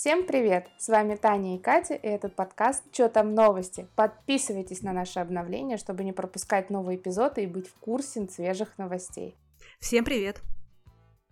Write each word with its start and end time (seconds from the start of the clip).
Всем 0.00 0.26
привет! 0.26 0.66
С 0.78 0.88
вами 0.88 1.14
Таня 1.14 1.56
и 1.56 1.58
Катя, 1.58 1.92
и 1.92 2.06
этот 2.06 2.34
подкаст 2.34 2.82
«Чё 2.90 3.10
там 3.10 3.34
новости?». 3.34 3.86
Подписывайтесь 3.96 4.80
на 4.80 4.94
наши 4.94 5.20
обновления, 5.20 5.76
чтобы 5.76 6.04
не 6.04 6.14
пропускать 6.14 6.70
новые 6.70 6.96
эпизоды 6.96 7.42
и 7.42 7.46
быть 7.46 7.68
в 7.68 7.74
курсе 7.74 8.26
свежих 8.26 8.78
новостей. 8.78 9.36
Всем 9.78 10.06
привет! 10.06 10.40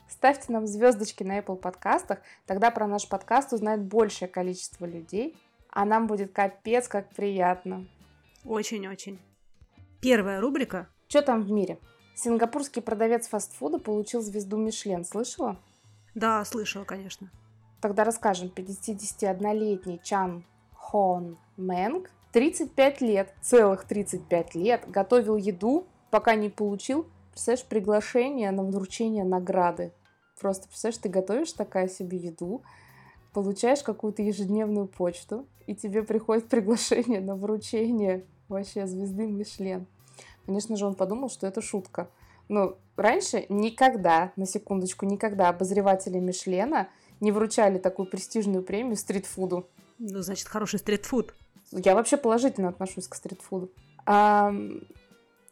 Ставьте 0.06 0.52
нам 0.52 0.66
звездочки 0.66 1.22
на 1.22 1.38
Apple 1.38 1.56
подкастах, 1.56 2.18
тогда 2.44 2.70
про 2.70 2.86
наш 2.86 3.08
подкаст 3.08 3.54
узнает 3.54 3.84
большее 3.84 4.28
количество 4.28 4.84
людей, 4.84 5.34
а 5.70 5.86
нам 5.86 6.06
будет 6.06 6.32
капец 6.34 6.88
как 6.88 7.08
приятно. 7.14 7.88
Очень-очень. 8.44 9.18
Первая 10.02 10.42
рубрика. 10.42 10.90
Что 11.08 11.22
там 11.22 11.42
в 11.42 11.50
мире? 11.50 11.78
Сингапурский 12.14 12.82
продавец 12.82 13.28
фастфуда 13.28 13.78
получил 13.78 14.20
звезду 14.20 14.58
Мишлен. 14.58 15.06
Слышала? 15.06 15.56
Да, 16.14 16.44
слышала, 16.44 16.84
конечно. 16.84 17.30
Тогда 17.80 18.04
расскажем. 18.04 18.52
51-летний 18.54 20.00
Чан 20.02 20.44
Хон 20.74 21.38
Мэнг 21.56 22.10
35 22.32 23.00
лет, 23.00 23.34
целых 23.40 23.84
35 23.84 24.54
лет 24.54 24.84
готовил 24.88 25.36
еду, 25.36 25.86
пока 26.10 26.34
не 26.34 26.50
получил, 26.50 27.06
представляешь, 27.30 27.64
приглашение 27.66 28.50
на 28.50 28.64
вручение 28.64 29.24
награды. 29.24 29.92
Просто, 30.40 30.68
представляешь, 30.68 30.98
ты 30.98 31.08
готовишь 31.08 31.52
такая 31.52 31.88
себе 31.88 32.18
еду, 32.18 32.62
получаешь 33.32 33.82
какую-то 33.82 34.22
ежедневную 34.22 34.86
почту, 34.86 35.46
и 35.66 35.74
тебе 35.74 36.02
приходит 36.02 36.48
приглашение 36.48 37.20
на 37.20 37.34
вручение 37.34 38.24
вообще 38.48 38.86
звезды 38.86 39.26
Мишлен. 39.26 39.86
Конечно 40.46 40.76
же, 40.76 40.86
он 40.86 40.94
подумал, 40.94 41.28
что 41.28 41.46
это 41.46 41.60
шутка. 41.60 42.08
Но 42.48 42.78
раньше 42.96 43.44
никогда, 43.50 44.32
на 44.36 44.46
секундочку, 44.46 45.04
никогда 45.04 45.50
обозреватели 45.50 46.18
Мишлена 46.18 46.88
не 47.20 47.32
вручали 47.32 47.78
такую 47.78 48.06
престижную 48.06 48.62
премию 48.62 48.96
стритфуду. 48.96 49.66
Ну, 49.98 50.22
значит, 50.22 50.48
хороший 50.48 50.78
стритфуд. 50.78 51.34
Я 51.72 51.94
вообще 51.94 52.16
положительно 52.16 52.68
отношусь 52.68 53.08
к 53.08 53.14
стритфуду. 53.14 53.70
А, 54.06 54.54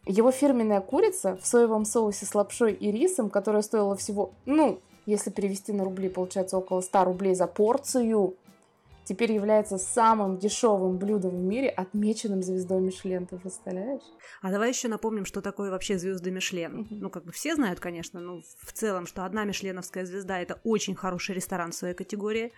его 0.06 0.31
фирменная 0.31 0.81
курица 0.81 1.36
в 1.36 1.47
соевом 1.47 1.84
соусе 1.84 2.27
с 2.27 2.34
лапшой 2.34 2.73
и 2.73 2.91
рисом, 2.91 3.28
которая 3.28 3.62
стоила 3.62 3.97
всего, 3.97 4.33
ну, 4.47 4.81
если 5.05 5.31
перевести 5.31 5.73
на 5.73 5.84
рубли, 5.84 6.08
получается 6.08 6.56
около 6.56 6.81
100 6.81 7.05
рублей 7.05 7.34
за 7.34 7.47
порцию, 7.47 8.34
теперь 9.07 9.33
является 9.33 9.79
самым 9.79 10.39
дешевым 10.39 10.99
блюдом 10.99 11.31
в 11.31 11.43
мире, 11.43 11.69
отмеченным 11.69 12.43
звездой 12.43 12.81
Мишлен. 12.81 13.27
Ты 13.27 13.39
представляешь? 13.39 14.03
А 14.43 14.51
давай 14.51 14.71
еще 14.71 14.89
напомним, 14.89 15.25
что 15.25 15.41
такое 15.41 15.71
вообще 15.71 15.98
звезды 15.98 16.31
Мишлен. 16.31 16.81
Mm-hmm. 16.81 16.98
Ну, 17.01 17.11
как 17.11 17.25
бы 17.25 17.33
все 17.33 17.55
знают, 17.55 17.81
конечно, 17.81 18.21
но 18.21 18.43
в 18.43 18.73
целом, 18.73 19.07
что 19.07 19.25
одна 19.25 19.45
мишленовская 19.45 20.05
звезда 20.05 20.41
это 20.41 20.61
очень 20.65 20.95
хороший 20.95 21.35
ресторан 21.37 21.71
в 21.71 21.75
своей 21.75 21.95
категории. 21.95 22.53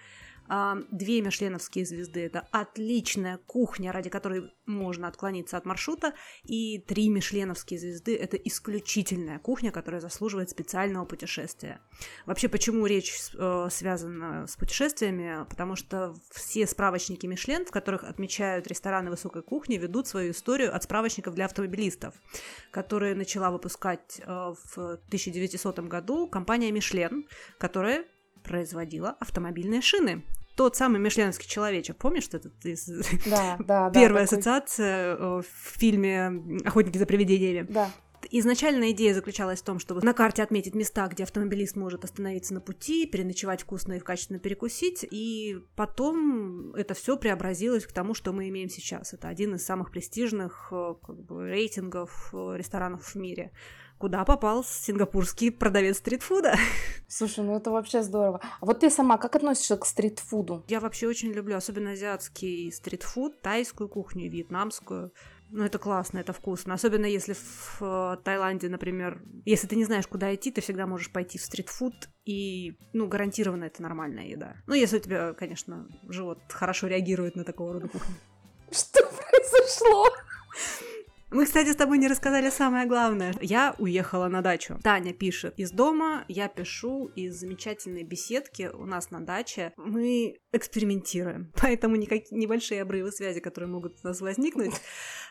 Две 0.48 1.20
мишленовские 1.20 1.84
звезды– 1.84 2.20
это 2.26 2.40
отличная 2.52 3.38
кухня, 3.38 3.92
ради 3.92 4.08
которой 4.08 4.50
можно 4.64 5.06
отклониться 5.08 5.58
от 5.58 5.66
маршрута, 5.66 6.14
и 6.44 6.78
три 6.78 7.10
мишленовские 7.10 7.78
звезды– 7.78 8.16
это 8.16 8.36
исключительная 8.36 9.38
кухня, 9.38 9.70
которая 9.70 10.00
заслуживает 10.00 10.48
специального 10.48 11.04
путешествия. 11.04 11.80
Вообще, 12.24 12.48
почему 12.48 12.86
речь 12.86 13.12
э, 13.34 13.68
связана 13.70 14.46
с 14.46 14.56
путешествиями? 14.56 15.46
Потому 15.50 15.76
что 15.76 16.14
все 16.30 16.66
справочники 16.66 17.26
Мишлен, 17.26 17.66
в 17.66 17.70
которых 17.70 18.04
отмечают 18.04 18.66
рестораны 18.66 19.10
высокой 19.10 19.42
кухни, 19.42 19.76
ведут 19.76 20.06
свою 20.06 20.32
историю 20.32 20.74
от 20.74 20.82
справочников 20.82 21.34
для 21.34 21.44
автомобилистов, 21.44 22.14
которые 22.70 23.14
начала 23.14 23.50
выпускать 23.50 24.20
э, 24.20 24.24
в 24.26 24.78
1900 24.78 25.80
году 25.80 26.26
компания 26.26 26.72
Мишлен, 26.72 27.26
которая 27.58 28.06
производила 28.42 29.10
автомобильные 29.20 29.82
шины 29.82 30.24
тот 30.58 30.74
самый 30.74 30.98
мишленовский 30.98 31.48
человечек, 31.48 31.96
помнишь, 31.96 32.24
что 32.24 32.38
это 32.38 32.50
да, 33.26 33.56
да, 33.64 33.90
первая 33.90 34.24
такой... 34.26 34.38
ассоциация 34.38 35.14
э, 35.14 35.42
в 35.42 35.78
фильме 35.78 36.32
«Охотники 36.64 36.98
за 36.98 37.06
привидениями». 37.06 37.64
Да. 37.70 37.92
Изначальная 38.32 38.90
идея 38.90 39.14
заключалась 39.14 39.62
в 39.62 39.64
том, 39.64 39.78
чтобы 39.78 40.02
на 40.02 40.12
карте 40.12 40.42
отметить 40.42 40.74
места, 40.74 41.06
где 41.06 41.22
автомобилист 41.22 41.76
может 41.76 42.04
остановиться 42.04 42.54
на 42.54 42.60
пути, 42.60 43.06
переночевать 43.06 43.62
вкусно 43.62 43.92
и 43.92 44.00
качественно 44.00 44.40
перекусить, 44.40 45.06
и 45.08 45.58
потом 45.76 46.74
это 46.74 46.94
все 46.94 47.16
преобразилось 47.16 47.86
к 47.86 47.92
тому, 47.92 48.14
что 48.14 48.32
мы 48.32 48.48
имеем 48.48 48.68
сейчас. 48.68 49.14
Это 49.14 49.28
один 49.28 49.54
из 49.54 49.64
самых 49.64 49.92
престижных 49.92 50.70
э, 50.72 50.94
как 51.06 51.20
бы, 51.20 51.48
рейтингов 51.48 52.30
э, 52.32 52.54
ресторанов 52.56 53.04
в 53.06 53.14
мире 53.14 53.52
куда 53.98 54.24
попал 54.24 54.64
сингапурский 54.64 55.50
продавец 55.50 55.98
стритфуда. 55.98 56.56
Слушай, 57.08 57.44
ну 57.44 57.56
это 57.56 57.70
вообще 57.70 58.02
здорово. 58.02 58.40
А 58.60 58.66
вот 58.66 58.80
ты 58.80 58.90
сама 58.90 59.18
как 59.18 59.36
относишься 59.36 59.76
к 59.76 59.84
стритфуду? 59.84 60.64
Я 60.68 60.80
вообще 60.80 61.06
очень 61.06 61.32
люблю, 61.32 61.56
особенно 61.56 61.92
азиатский 61.92 62.72
стритфуд, 62.72 63.40
тайскую 63.42 63.88
кухню, 63.88 64.30
вьетнамскую. 64.30 65.12
Ну, 65.50 65.64
это 65.64 65.78
классно, 65.78 66.18
это 66.18 66.34
вкусно. 66.34 66.74
Особенно 66.74 67.06
если 67.06 67.34
в 67.80 68.20
Таиланде, 68.22 68.68
например, 68.68 69.22
если 69.46 69.66
ты 69.66 69.76
не 69.76 69.84
знаешь, 69.84 70.06
куда 70.06 70.34
идти, 70.34 70.50
ты 70.50 70.60
всегда 70.60 70.86
можешь 70.86 71.10
пойти 71.10 71.38
в 71.38 71.42
стритфуд, 71.42 71.94
и, 72.26 72.76
ну, 72.92 73.08
гарантированно 73.08 73.64
это 73.64 73.82
нормальная 73.82 74.26
еда. 74.26 74.56
Ну, 74.66 74.74
если 74.74 74.98
у 74.98 75.00
тебя, 75.00 75.32
конечно, 75.32 75.88
живот 76.06 76.38
хорошо 76.50 76.86
реагирует 76.88 77.34
на 77.34 77.44
такого 77.44 77.72
рода 77.72 77.88
кухню. 77.88 78.14
Что 78.70 79.00
произошло? 79.04 80.06
Мы, 81.30 81.44
кстати, 81.44 81.72
с 81.72 81.76
тобой 81.76 81.98
не 81.98 82.08
рассказали 82.08 82.48
самое 82.48 82.86
главное. 82.86 83.34
Я 83.42 83.74
уехала 83.78 84.28
на 84.28 84.40
дачу. 84.40 84.78
Таня 84.82 85.12
пишет 85.12 85.52
из 85.58 85.70
дома, 85.70 86.24
я 86.26 86.48
пишу 86.48 87.06
из 87.16 87.38
замечательной 87.38 88.02
беседки 88.02 88.70
у 88.72 88.86
нас 88.86 89.10
на 89.10 89.20
даче. 89.20 89.74
Мы 89.76 90.38
экспериментируем, 90.52 91.52
поэтому 91.60 91.96
никакие 91.96 92.40
небольшие 92.40 92.80
обрывы 92.80 93.12
связи, 93.12 93.40
которые 93.40 93.68
могут 93.68 93.98
у 94.02 94.06
нас 94.06 94.22
возникнуть, 94.22 94.72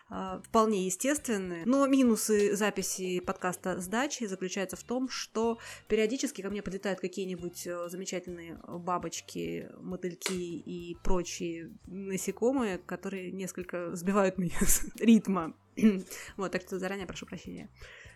вполне 0.10 0.86
естественные. 0.86 1.66
Но 1.66 1.86
минусы 1.88 2.56
записи 2.56 3.20
подкаста 3.20 3.82
с 3.82 3.88
дачи 3.88 4.26
заключаются 4.26 4.78
в 4.78 4.84
том, 4.84 5.10
что 5.10 5.60
периодически 5.88 6.42
ко 6.42 6.50
мне 6.50 6.62
подлетают 6.62 7.00
какие-нибудь 7.00 7.68
э, 7.68 7.90
замечательные 7.90 8.60
бабочки, 8.68 9.70
мотыльки 9.80 10.34
и 10.34 10.96
прочие 11.04 11.74
насекомые, 11.86 12.78
которые 12.78 13.32
несколько 13.32 13.96
сбивают 13.96 14.38
меня 14.38 14.60
с 14.62 14.86
ритма 15.00 15.56
вот, 16.38 16.52
так 16.52 16.62
что 16.62 16.80
заранее 16.80 17.08
прошу 17.08 17.26
прощения. 17.26 17.70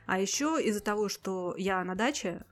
А 0.07 0.19
еще 0.19 0.59
из-за 0.63 0.81
того, 0.81 1.09
что 1.09 1.55
я 1.57 1.83
на 1.83 1.95
даче, 1.95 2.45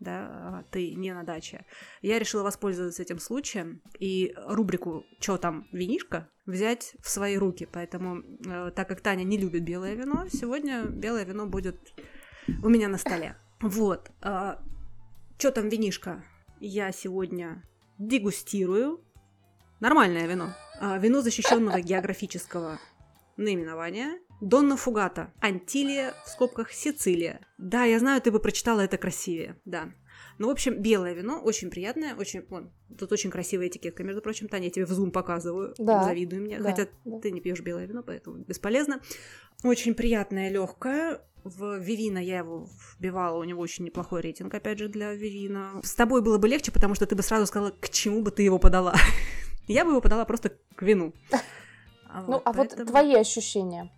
да, 0.00 0.26
а 0.28 0.64
ты 0.70 0.94
не 0.94 1.12
на 1.12 1.24
даче, 1.24 1.64
я 2.02 2.18
решила 2.18 2.42
воспользоваться 2.42 3.02
этим 3.02 3.18
случаем 3.18 3.82
и 3.98 4.34
рубрику 4.46 5.04
«Чё 5.20 5.36
там, 5.38 5.66
винишка?» 5.72 6.28
взять 6.46 6.94
в 7.00 7.08
свои 7.08 7.36
руки. 7.36 7.68
Поэтому, 7.70 8.22
э, 8.46 8.70
так 8.74 8.88
как 8.88 9.00
Таня 9.00 9.24
не 9.24 9.38
любит 9.38 9.64
белое 9.64 9.94
вино, 9.94 10.26
сегодня 10.28 10.84
белое 10.84 11.24
вино 11.24 11.46
будет 11.46 11.76
у 12.62 12.68
меня 12.68 12.88
на 12.88 12.98
столе. 12.98 13.36
Вот. 13.60 14.10
Э, 14.22 14.56
Чё 15.38 15.50
там, 15.50 15.68
винишка? 15.68 16.24
Я 16.60 16.92
сегодня 16.92 17.62
дегустирую 17.98 19.00
нормальное 19.80 20.26
вино. 20.26 20.54
Э, 20.80 20.98
вино 20.98 21.22
защищенного 21.22 21.80
географического 21.80 22.78
наименования 23.36 24.18
Донна 24.44 24.76
Фугата. 24.76 25.32
Антилия, 25.40 26.12
в 26.26 26.28
скобках 26.28 26.70
Сицилия. 26.70 27.40
Да, 27.56 27.84
я 27.84 27.98
знаю, 27.98 28.20
ты 28.20 28.30
бы 28.30 28.40
прочитала 28.40 28.80
это 28.80 28.98
красивее, 28.98 29.58
да. 29.64 29.94
Ну, 30.38 30.48
в 30.48 30.50
общем, 30.50 30.82
белое 30.82 31.14
вино, 31.14 31.40
очень 31.40 31.70
приятное, 31.70 32.14
очень... 32.14 32.44
Вон, 32.50 32.70
тут 32.98 33.10
очень 33.10 33.30
красивая 33.30 33.68
этикетка, 33.68 34.04
между 34.04 34.20
прочим, 34.20 34.48
Таня, 34.48 34.66
я 34.66 34.70
тебе 34.70 34.84
в 34.84 34.90
зум 34.90 35.12
показываю, 35.12 35.74
да, 35.78 36.04
завидуй 36.04 36.40
мне. 36.40 36.58
Да, 36.58 36.70
Хотя 36.70 36.88
да. 37.06 37.20
ты 37.20 37.30
не 37.30 37.40
пьешь 37.40 37.60
белое 37.60 37.86
вино, 37.86 38.02
поэтому 38.02 38.36
бесполезно. 38.36 39.00
Очень 39.62 39.94
приятное, 39.94 40.50
легкое. 40.50 41.22
В 41.42 41.78
Вивина 41.78 42.18
я 42.18 42.38
его 42.38 42.68
вбивала, 42.98 43.38
у 43.38 43.44
него 43.44 43.62
очень 43.62 43.86
неплохой 43.86 44.20
рейтинг, 44.20 44.52
опять 44.52 44.78
же, 44.78 44.88
для 44.88 45.14
Вивина. 45.14 45.80
С 45.82 45.94
тобой 45.94 46.20
было 46.20 46.36
бы 46.36 46.48
легче, 46.48 46.70
потому 46.70 46.94
что 46.94 47.06
ты 47.06 47.14
бы 47.16 47.22
сразу 47.22 47.46
сказала, 47.46 47.70
к 47.70 47.88
чему 47.88 48.20
бы 48.20 48.30
ты 48.30 48.42
его 48.42 48.58
подала. 48.58 48.94
Я 49.68 49.86
бы 49.86 49.92
его 49.92 50.02
подала 50.02 50.26
просто 50.26 50.52
к 50.74 50.82
вину. 50.82 51.14
Ну, 52.28 52.42
а 52.44 52.52
вот 52.52 52.76
твои 52.86 53.14
ощущения? 53.14 53.90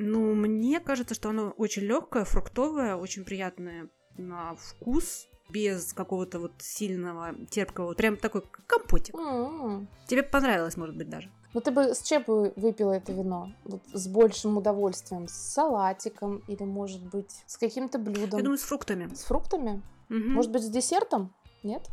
Ну, 0.00 0.32
мне 0.32 0.78
кажется, 0.78 1.14
что 1.14 1.30
оно 1.30 1.50
очень 1.56 1.82
легкое, 1.82 2.24
фруктовое, 2.24 2.94
очень 2.94 3.24
приятное 3.24 3.88
на 4.16 4.54
вкус, 4.54 5.26
без 5.50 5.92
какого-то 5.92 6.38
вот 6.38 6.52
сильного, 6.60 7.34
терпкого, 7.50 7.94
прям 7.94 8.16
такой 8.16 8.42
компотик. 8.68 9.14
Mm-hmm. 9.16 9.86
Тебе 10.06 10.22
понравилось, 10.22 10.76
может 10.76 10.96
быть, 10.96 11.08
даже. 11.08 11.32
Ну, 11.52 11.60
ты 11.60 11.72
бы 11.72 11.94
с 11.94 12.02
чем 12.02 12.22
бы 12.22 12.52
выпила 12.54 12.92
это 12.92 13.12
вино? 13.12 13.52
Вот 13.64 13.82
с 13.92 14.06
большим 14.06 14.56
удовольствием? 14.56 15.26
С 15.26 15.32
салатиком 15.32 16.44
или, 16.46 16.62
может 16.62 17.02
быть, 17.02 17.42
с 17.46 17.56
каким-то 17.56 17.98
блюдом? 17.98 18.38
Я 18.38 18.44
думаю, 18.44 18.58
с 18.58 18.62
фруктами. 18.62 19.12
С 19.12 19.24
фруктами? 19.24 19.82
Mm-hmm. 20.10 20.28
Может 20.28 20.52
быть, 20.52 20.62
с 20.62 20.68
десертом? 20.68 21.34
Нет? 21.64 21.88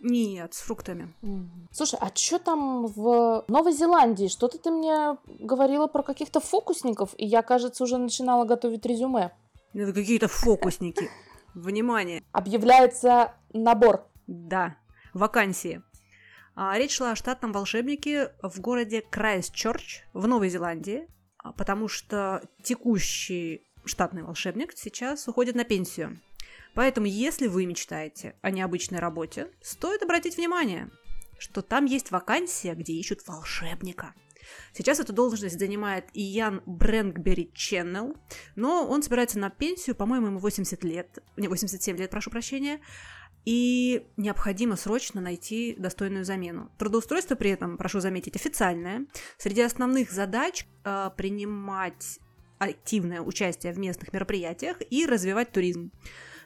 Нет, 0.00 0.54
с 0.54 0.60
фруктами. 0.60 1.14
Слушай, 1.72 1.98
а 2.00 2.10
что 2.14 2.38
там 2.38 2.86
в 2.86 3.44
Новой 3.48 3.72
Зеландии? 3.72 4.28
Что-то 4.28 4.58
ты 4.58 4.70
мне 4.70 5.16
говорила 5.26 5.86
про 5.86 6.02
каких-то 6.02 6.40
фокусников, 6.40 7.14
и 7.18 7.26
я, 7.26 7.42
кажется, 7.42 7.84
уже 7.84 7.98
начинала 7.98 8.44
готовить 8.44 8.86
резюме. 8.86 9.30
Это 9.74 9.92
какие-то 9.92 10.28
А, 16.54 16.76
речь 16.78 16.96
шла 16.96 17.12
о 17.12 17.16
штатном 17.16 17.52
волшебнике 17.52 18.32
в 18.42 18.60
городе 18.60 19.02
Крайстчерч 19.02 20.02
в 20.12 20.26
Новой 20.26 20.50
Зеландии, 20.50 21.08
а, 21.38 21.52
потому 21.52 21.88
что 21.88 22.42
текущий 22.62 23.66
штатный 23.84 24.22
волшебник 24.22 24.72
сейчас 24.76 25.26
уходит 25.28 25.54
на 25.54 25.64
пенсию. 25.64 26.20
Поэтому, 26.74 27.06
если 27.06 27.46
вы 27.46 27.66
мечтаете 27.66 28.34
о 28.42 28.50
необычной 28.50 28.98
работе, 28.98 29.48
стоит 29.60 30.02
обратить 30.02 30.36
внимание, 30.36 30.90
что 31.38 31.62
там 31.62 31.84
есть 31.84 32.10
вакансия, 32.10 32.74
где 32.74 32.92
ищут 32.92 33.26
волшебника. 33.26 34.14
Сейчас 34.72 35.00
эту 35.00 35.12
должность 35.12 35.58
занимает 35.58 36.06
Иан 36.14 36.62
Брэнкбери 36.66 37.52
Ченнел, 37.54 38.16
но 38.56 38.86
он 38.86 39.02
собирается 39.02 39.38
на 39.38 39.50
пенсию, 39.50 39.96
по-моему, 39.96 40.28
ему 40.28 40.38
80 40.38 40.82
лет, 40.84 41.18
не, 41.36 41.48
87 41.48 41.96
лет, 41.96 42.10
прошу 42.10 42.30
прощения, 42.30 42.80
и 43.44 44.06
необходимо 44.16 44.76
срочно 44.76 45.20
найти 45.20 45.74
достойную 45.78 46.24
замену. 46.24 46.70
Трудоустройство 46.78 47.34
при 47.34 47.50
этом, 47.50 47.78
прошу 47.78 48.00
заметить, 48.00 48.36
официальное. 48.36 49.06
Среди 49.38 49.62
основных 49.62 50.10
задач 50.10 50.66
э, 50.84 51.10
принимать 51.16 52.18
активное 52.58 53.22
участие 53.22 53.72
в 53.72 53.78
местных 53.78 54.12
мероприятиях 54.12 54.76
и 54.90 55.06
развивать 55.06 55.52
туризм. 55.52 55.90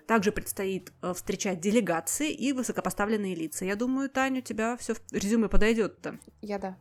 Также 0.07 0.33
предстоит 0.33 0.93
э, 1.03 1.15
встречать 1.15 1.61
делегации 1.61 2.33
и 2.33 2.53
высокопоставленные 2.53 3.35
лица. 3.35 3.65
Я 3.65 3.77
думаю, 3.77 4.11
Таня, 4.11 4.41
у 4.41 4.43
тебя 4.43 4.77
все 4.77 4.95
в 4.95 5.01
резюме 5.13 5.49
подойдет-то. 5.49 6.19
Я 6.43 6.59
да. 6.59 6.77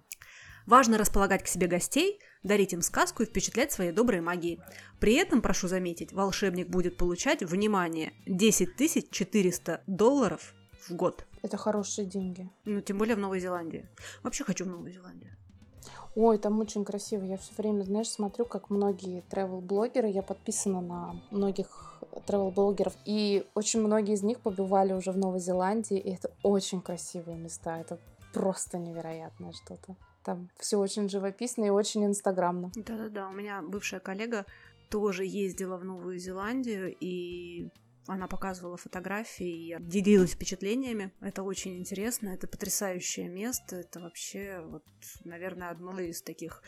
Важно 0.65 0.97
располагать 0.97 1.43
к 1.43 1.47
себе 1.47 1.67
гостей, 1.67 2.19
дарить 2.43 2.73
им 2.73 2.81
сказку 2.81 3.23
и 3.23 3.25
впечатлять 3.25 3.71
своей 3.71 3.91
доброй 3.91 4.21
магией. 4.21 4.61
При 4.99 5.15
этом, 5.15 5.41
прошу 5.41 5.67
заметить, 5.67 6.13
волшебник 6.13 6.69
будет 6.69 6.97
получать, 6.97 7.43
внимание, 7.43 8.13
10 8.25 9.11
400 9.11 9.83
долларов 9.87 10.53
в 10.87 10.95
год. 10.95 11.25
Это 11.41 11.57
хорошие 11.57 12.05
деньги. 12.05 12.49
Ну, 12.65 12.81
тем 12.81 12.97
более 12.97 13.15
в 13.15 13.19
Новой 13.19 13.39
Зеландии. 13.39 13.89
Вообще 14.21 14.43
хочу 14.43 14.63
в 14.63 14.69
Новую 14.69 14.91
Зеландию. 14.91 15.35
Ой, 16.15 16.37
там 16.37 16.59
очень 16.59 16.85
красиво. 16.85 17.23
Я 17.23 17.37
все 17.37 17.53
время, 17.57 17.83
знаешь, 17.83 18.09
смотрю, 18.09 18.45
как 18.45 18.69
многие 18.69 19.23
travel-блогеры, 19.31 20.07
я 20.07 20.21
подписана 20.21 20.81
на 20.81 21.15
многих 21.31 21.99
travel-блогеров, 22.27 22.93
и 23.05 23.45
очень 23.55 23.81
многие 23.81 24.13
из 24.13 24.21
них 24.21 24.39
побывали 24.39 24.93
уже 24.93 25.11
в 25.11 25.17
Новой 25.17 25.39
Зеландии, 25.39 25.97
и 25.97 26.11
это 26.11 26.31
очень 26.43 26.81
красивые 26.81 27.37
места. 27.37 27.79
Это 27.79 27.97
просто 28.31 28.77
невероятное 28.77 29.53
что-то. 29.53 29.95
Там 30.23 30.49
все 30.57 30.77
очень 30.77 31.09
живописно 31.09 31.65
и 31.65 31.69
очень 31.69 32.05
инстаграмно. 32.05 32.71
Да-да-да, 32.75 33.29
у 33.29 33.33
меня 33.33 33.61
бывшая 33.61 33.99
коллега 33.99 34.45
тоже 34.89 35.25
ездила 35.25 35.77
в 35.77 35.83
Новую 35.83 36.19
Зеландию, 36.19 36.95
и 36.99 37.69
она 38.07 38.27
показывала 38.27 38.77
фотографии, 38.77 39.67
я 39.67 39.79
делилась 39.79 40.31
впечатлениями. 40.31 41.11
Это 41.21 41.43
очень 41.43 41.77
интересно, 41.77 42.29
это 42.29 42.47
потрясающее 42.47 43.29
место, 43.29 43.77
это 43.77 43.99
вообще, 43.99 44.61
вот, 44.65 44.83
наверное, 45.23 45.69
одно 45.69 45.99
из 45.99 46.21
таких 46.21 46.61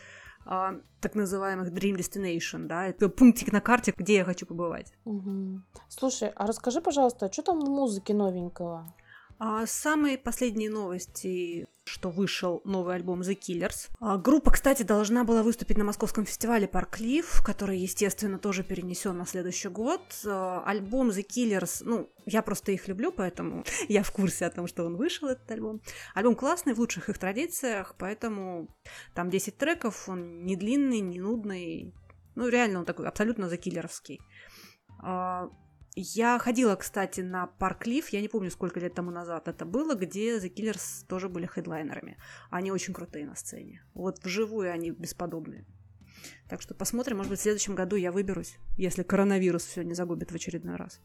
а, 0.45 0.75
так 1.01 1.15
называемых 1.15 1.71
Dream 1.73 1.97
Destination, 1.97 2.67
да, 2.67 2.85
это 2.85 3.09
пунктик 3.09 3.51
на 3.51 3.61
карте, 3.61 3.93
где 3.97 4.15
я 4.15 4.25
хочу 4.25 4.45
побывать. 4.45 4.93
Угу. 5.05 5.61
Слушай, 5.89 6.31
а 6.35 6.45
расскажи, 6.45 6.81
пожалуйста, 6.81 7.25
а 7.25 7.31
что 7.31 7.41
там 7.41 7.59
в 7.59 7.69
музыке 7.69 8.13
новенького? 8.13 8.93
А 9.37 9.65
самые 9.65 10.17
последние 10.17 10.69
новости 10.69 11.67
что 11.85 12.09
вышел 12.09 12.61
новый 12.65 12.95
альбом 12.95 13.21
The 13.21 13.37
Killers. 13.37 13.89
А, 13.99 14.17
группа, 14.17 14.51
кстати, 14.51 14.81
должна 14.81 15.23
была 15.23 15.43
выступить 15.43 15.77
на 15.77 15.83
московском 15.83 16.25
фестивале 16.25 16.67
Парклифф, 16.67 17.43
который, 17.45 17.77
естественно, 17.77 18.39
тоже 18.39 18.63
перенесен 18.63 19.15
на 19.15 19.25
следующий 19.25 19.69
год. 19.69 20.01
А, 20.25 20.63
альбом 20.65 21.09
The 21.09 21.23
Killers, 21.23 21.83
ну, 21.85 22.09
я 22.25 22.41
просто 22.41 22.71
их 22.71 22.87
люблю, 22.87 23.11
поэтому 23.11 23.63
я 23.87 24.01
в 24.01 24.11
курсе 24.11 24.47
о 24.47 24.49
том, 24.49 24.67
что 24.67 24.83
он 24.83 24.97
вышел, 24.97 25.27
этот 25.27 25.49
альбом. 25.51 25.81
Альбом 26.15 26.35
классный, 26.35 26.73
в 26.73 26.79
лучших 26.79 27.09
их 27.09 27.19
традициях, 27.19 27.93
поэтому 27.99 28.67
там 29.13 29.29
10 29.29 29.55
треков, 29.57 30.09
он 30.09 30.43
не 30.43 30.55
длинный, 30.55 31.01
не 31.01 31.19
нудный. 31.19 31.93
Ну, 32.33 32.47
реально 32.47 32.79
он 32.79 32.85
такой 32.85 33.07
абсолютно 33.07 33.47
закиллеровский. 33.47 34.19
А, 35.03 35.49
я 35.95 36.37
ходила, 36.39 36.75
кстати, 36.75 37.21
на 37.21 37.47
Парк 37.47 37.87
Лив, 37.87 38.09
я 38.09 38.21
не 38.21 38.27
помню, 38.27 38.51
сколько 38.51 38.79
лет 38.79 38.93
тому 38.93 39.11
назад 39.11 39.47
это 39.47 39.65
было, 39.65 39.95
где 39.95 40.37
The 40.37 40.53
Killers 40.53 41.05
тоже 41.07 41.29
были 41.29 41.45
хедлайнерами. 41.45 42.17
Они 42.49 42.71
очень 42.71 42.93
крутые 42.93 43.25
на 43.25 43.35
сцене. 43.35 43.83
Вот 43.93 44.23
вживую 44.23 44.71
они 44.71 44.91
бесподобные. 44.91 45.65
Так 46.49 46.61
что 46.61 46.73
посмотрим, 46.73 47.17
может 47.17 47.31
быть, 47.31 47.39
в 47.39 47.43
следующем 47.43 47.75
году 47.75 47.95
я 47.95 48.11
выберусь, 48.11 48.57
если 48.77 49.03
коронавирус 49.03 49.65
все 49.65 49.83
не 49.83 49.93
загубит 49.93 50.31
в 50.31 50.35
очередной 50.35 50.75
раз. 50.75 50.99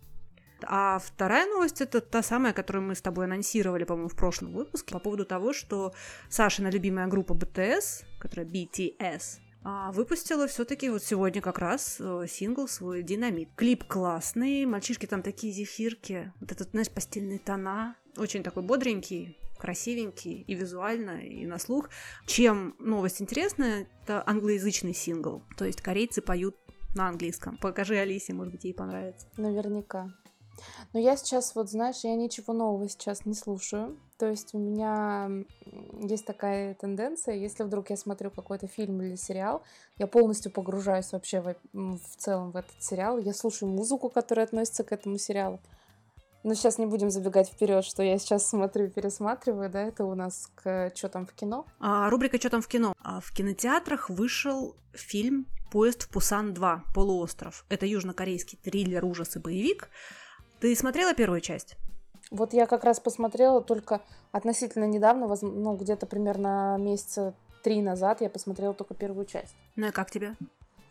А 0.63 0.99
вторая 0.99 1.47
новость 1.47 1.81
это 1.81 2.01
та 2.01 2.23
самая, 2.23 2.53
которую 2.53 2.85
мы 2.85 2.95
с 2.95 3.01
тобой 3.01 3.25
анонсировали, 3.25 3.85
по-моему, 3.85 4.09
в 4.09 4.17
прошлом 4.17 4.53
выпуске, 4.53 4.93
по 4.93 4.99
поводу 4.99 5.25
того, 5.25 5.53
что 5.53 5.95
Сашина 6.29 6.69
любимая 6.69 7.07
группа 7.07 7.33
BTS, 7.33 8.05
которая 8.19 8.47
BTS, 8.47 9.39
выпустила 9.63 10.47
все-таки 10.47 10.89
вот 10.89 11.03
сегодня 11.03 11.43
как 11.43 11.59
раз 11.59 11.97
э, 12.01 12.27
сингл 12.29 12.67
свой 12.67 13.03
«Динамит». 13.03 13.51
Клип 13.57 13.85
классный, 13.85 14.65
мальчишки 14.65 15.07
там 15.07 15.23
такие 15.23 15.53
зефирки, 15.53 16.33
вот 16.41 16.53
этот, 16.53 16.71
знаешь, 16.71 16.91
постельные 16.91 17.39
тона, 17.39 17.97
очень 18.17 18.43
такой 18.43 18.63
бодренький, 18.63 19.39
красивенький 19.59 20.43
и 20.43 20.55
визуально, 20.55 21.21
и 21.25 21.45
на 21.47 21.59
слух. 21.59 21.91
Чем 22.27 22.75
новость 22.79 23.21
интересная, 23.21 23.87
это 24.03 24.23
англоязычный 24.27 24.95
сингл, 24.95 25.43
то 25.57 25.65
есть 25.65 25.83
корейцы 25.83 26.23
поют 26.23 26.57
на 26.95 27.09
английском. 27.09 27.57
Покажи 27.59 27.97
Алисе, 27.97 28.33
может 28.33 28.53
быть, 28.53 28.65
ей 28.65 28.75
понравится. 28.75 29.29
Наверняка. 29.37 30.09
Но 30.93 31.01
я 31.01 31.17
сейчас, 31.17 31.55
вот 31.55 31.71
знаешь, 31.71 32.01
я 32.03 32.15
ничего 32.15 32.53
нового 32.53 32.89
сейчас 32.89 33.25
не 33.27 33.35
слушаю. 33.35 33.99
То 34.19 34.27
есть 34.27 34.55
у 34.55 34.59
меня 34.59 35.31
есть 36.03 36.27
такая 36.27 36.75
тенденция, 36.75 37.35
если 37.37 37.63
вдруг 37.63 37.91
я 37.91 37.97
смотрю 37.97 38.31
какой-то 38.31 38.67
фильм 38.67 39.01
или 39.01 39.17
сериал, 39.17 39.63
я 39.99 40.07
полностью 40.07 40.53
погружаюсь 40.53 41.13
вообще 41.13 41.41
в, 41.41 41.55
в 41.73 42.17
целом 42.17 42.51
в 42.51 42.57
этот 42.57 42.83
сериал, 42.83 43.19
я 43.19 43.33
слушаю 43.33 43.71
музыку, 43.71 44.11
которая 44.11 44.45
относится 44.45 44.85
к 44.85 44.93
этому 44.93 45.17
сериалу. 45.17 45.59
Но 46.43 46.55
сейчас 46.55 46.79
не 46.79 46.87
будем 46.87 47.11
забегать 47.11 47.51
вперед, 47.51 47.85
что 47.85 48.03
я 48.03 48.19
сейчас 48.19 48.49
смотрю 48.49 48.87
и 48.87 48.91
пересматриваю, 48.91 49.69
да, 49.71 49.83
это 49.83 50.05
у 50.05 50.15
нас 50.15 50.51
к 50.55 50.91
«Что 50.95 51.09
там 51.09 51.27
в 51.27 51.33
кино?» 51.33 51.67
а, 51.79 52.09
Рубрика 52.09 52.39
«Что 52.39 52.49
там 52.49 52.63
в 52.63 52.69
кино?» 52.69 52.95
а 53.03 53.21
В 53.21 53.31
кинотеатрах 53.33 54.09
вышел 54.09 54.75
фильм 54.95 55.47
«Поезд 55.71 56.05
в 56.05 56.09
Пусан 56.09 56.55
2. 56.55 56.85
Полуостров». 56.95 57.67
Это 57.69 57.85
южнокорейский 57.85 58.59
триллер, 58.63 59.05
ужас 59.05 59.37
и 59.37 59.39
боевик. 59.39 59.91
Ты 60.61 60.77
смотрела 60.77 61.15
первую 61.15 61.41
часть? 61.41 61.77
Вот 62.31 62.53
я 62.53 62.67
как 62.67 62.85
раз 62.85 63.01
посмотрела 63.01 63.63
только 63.63 64.03
относительно 64.31 64.85
недавно, 64.85 65.35
ну, 65.41 65.77
где-то 65.77 66.07
примерно 66.07 66.77
месяца 66.79 67.35
три 67.65 67.83
назад 67.83 68.21
я 68.21 68.31
посмотрела 68.31 68.75
только 68.75 68.95
первую 68.95 69.27
часть. 69.27 69.55
Ну 69.77 69.89
и 69.89 69.91
как 69.91 70.11
тебе? 70.11 70.37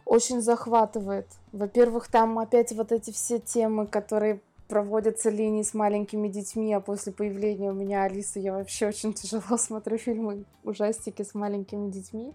Очень 0.06 0.42
захватывает. 0.42 1.28
Во-первых, 1.52 2.08
там 2.08 2.40
опять 2.40 2.72
вот 2.72 2.92
эти 2.92 3.12
все 3.12 3.40
темы, 3.40 3.86
которые 3.86 4.42
проводятся 4.68 5.30
линии 5.30 5.64
с 5.64 5.74
маленькими 5.74 6.28
детьми, 6.28 6.74
а 6.74 6.80
после 6.80 7.12
появления 7.12 7.72
у 7.72 7.76
меня 7.76 8.04
Алисы 8.04 8.40
я 8.40 8.54
вообще 8.54 8.88
очень 8.88 9.14
тяжело 9.14 9.58
смотрю 9.58 9.98
фильмы 9.98 10.46
ужастики 10.64 11.24
с 11.24 11.34
маленькими 11.36 11.90
детьми. 11.92 12.34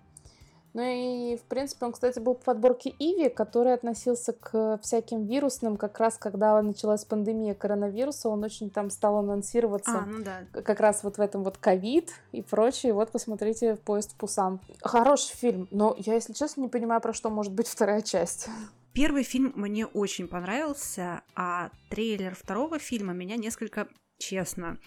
Ну 0.75 0.83
и, 0.83 1.37
в 1.37 1.43
принципе, 1.43 1.87
он, 1.87 1.93
кстати, 1.93 2.19
был 2.19 2.35
в 2.35 2.41
подборке 2.41 2.93
Иви, 2.99 3.29
который 3.29 3.73
относился 3.73 4.33
к 4.33 4.81
всяким 4.83 5.25
вирусным, 5.25 5.77
как 5.77 6.01
раз 6.01 6.19
когда 6.19 6.61
началась 6.63 7.05
пандемия 7.05 7.55
коронавируса, 7.55 8.29
он 8.29 8.43
очень 8.43 8.71
там 8.71 8.91
стал 8.91 9.19
анонсироваться. 9.19 10.01
А, 10.01 10.05
ну 10.05 10.25
да. 10.25 10.41
Как 10.63 10.81
раз 10.81 11.05
вот 11.05 11.19
в 11.19 11.21
этом 11.21 11.45
вот 11.45 11.59
ковид 11.59 12.11
и 12.33 12.43
прочее. 12.43 12.93
Вот 12.93 13.13
посмотрите 13.13 13.77
«Поезд 13.77 14.15
в 14.15 14.17
Пусан». 14.17 14.61
Хороший 14.83 15.37
фильм, 15.37 15.69
но 15.71 15.95
я, 15.97 16.15
если 16.15 16.33
честно, 16.33 16.63
не 16.63 16.69
понимаю, 16.69 17.01
про 17.01 17.13
что 17.13 17.31
может 17.31 17.53
быть 17.53 17.69
вторая 17.69 18.03
часть. 18.03 18.49
Первый 18.93 19.23
фильм 19.23 19.53
мне 19.55 19.87
очень 19.87 20.27
понравился, 20.27 21.23
а 21.37 21.71
трейлер 21.89 22.35
второго 22.35 22.81
фильма 22.81 23.13
меня 23.13 23.37
несколько, 23.37 23.87
честно, 24.19 24.79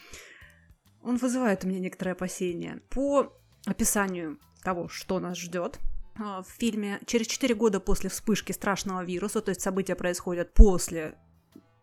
он 1.01 1.15
вызывает 1.15 1.63
у 1.63 1.67
меня 1.69 1.79
некоторые 1.79 2.11
опасения. 2.11 2.81
По 2.89 3.33
описанию 3.65 4.37
того, 4.67 4.89
что 4.89 5.21
нас 5.21 5.37
ждет. 5.37 5.79
А, 6.19 6.41
в 6.43 6.49
фильме 6.59 6.99
через 7.05 7.27
4 7.27 7.55
года 7.55 7.79
после 7.79 8.09
вспышки 8.09 8.51
страшного 8.51 9.05
вируса, 9.05 9.39
то 9.39 9.51
есть 9.51 9.61
события 9.61 9.95
происходят 9.95 10.53
после 10.53 11.15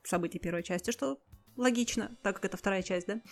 событий 0.03 0.39
первой 0.39 0.63
части, 0.63 0.91
что 0.91 1.19
логично, 1.57 2.11
так 2.23 2.37
как 2.37 2.45
это 2.45 2.59
вторая 2.59 2.83
часть, 2.83 3.07
да, 3.07 3.23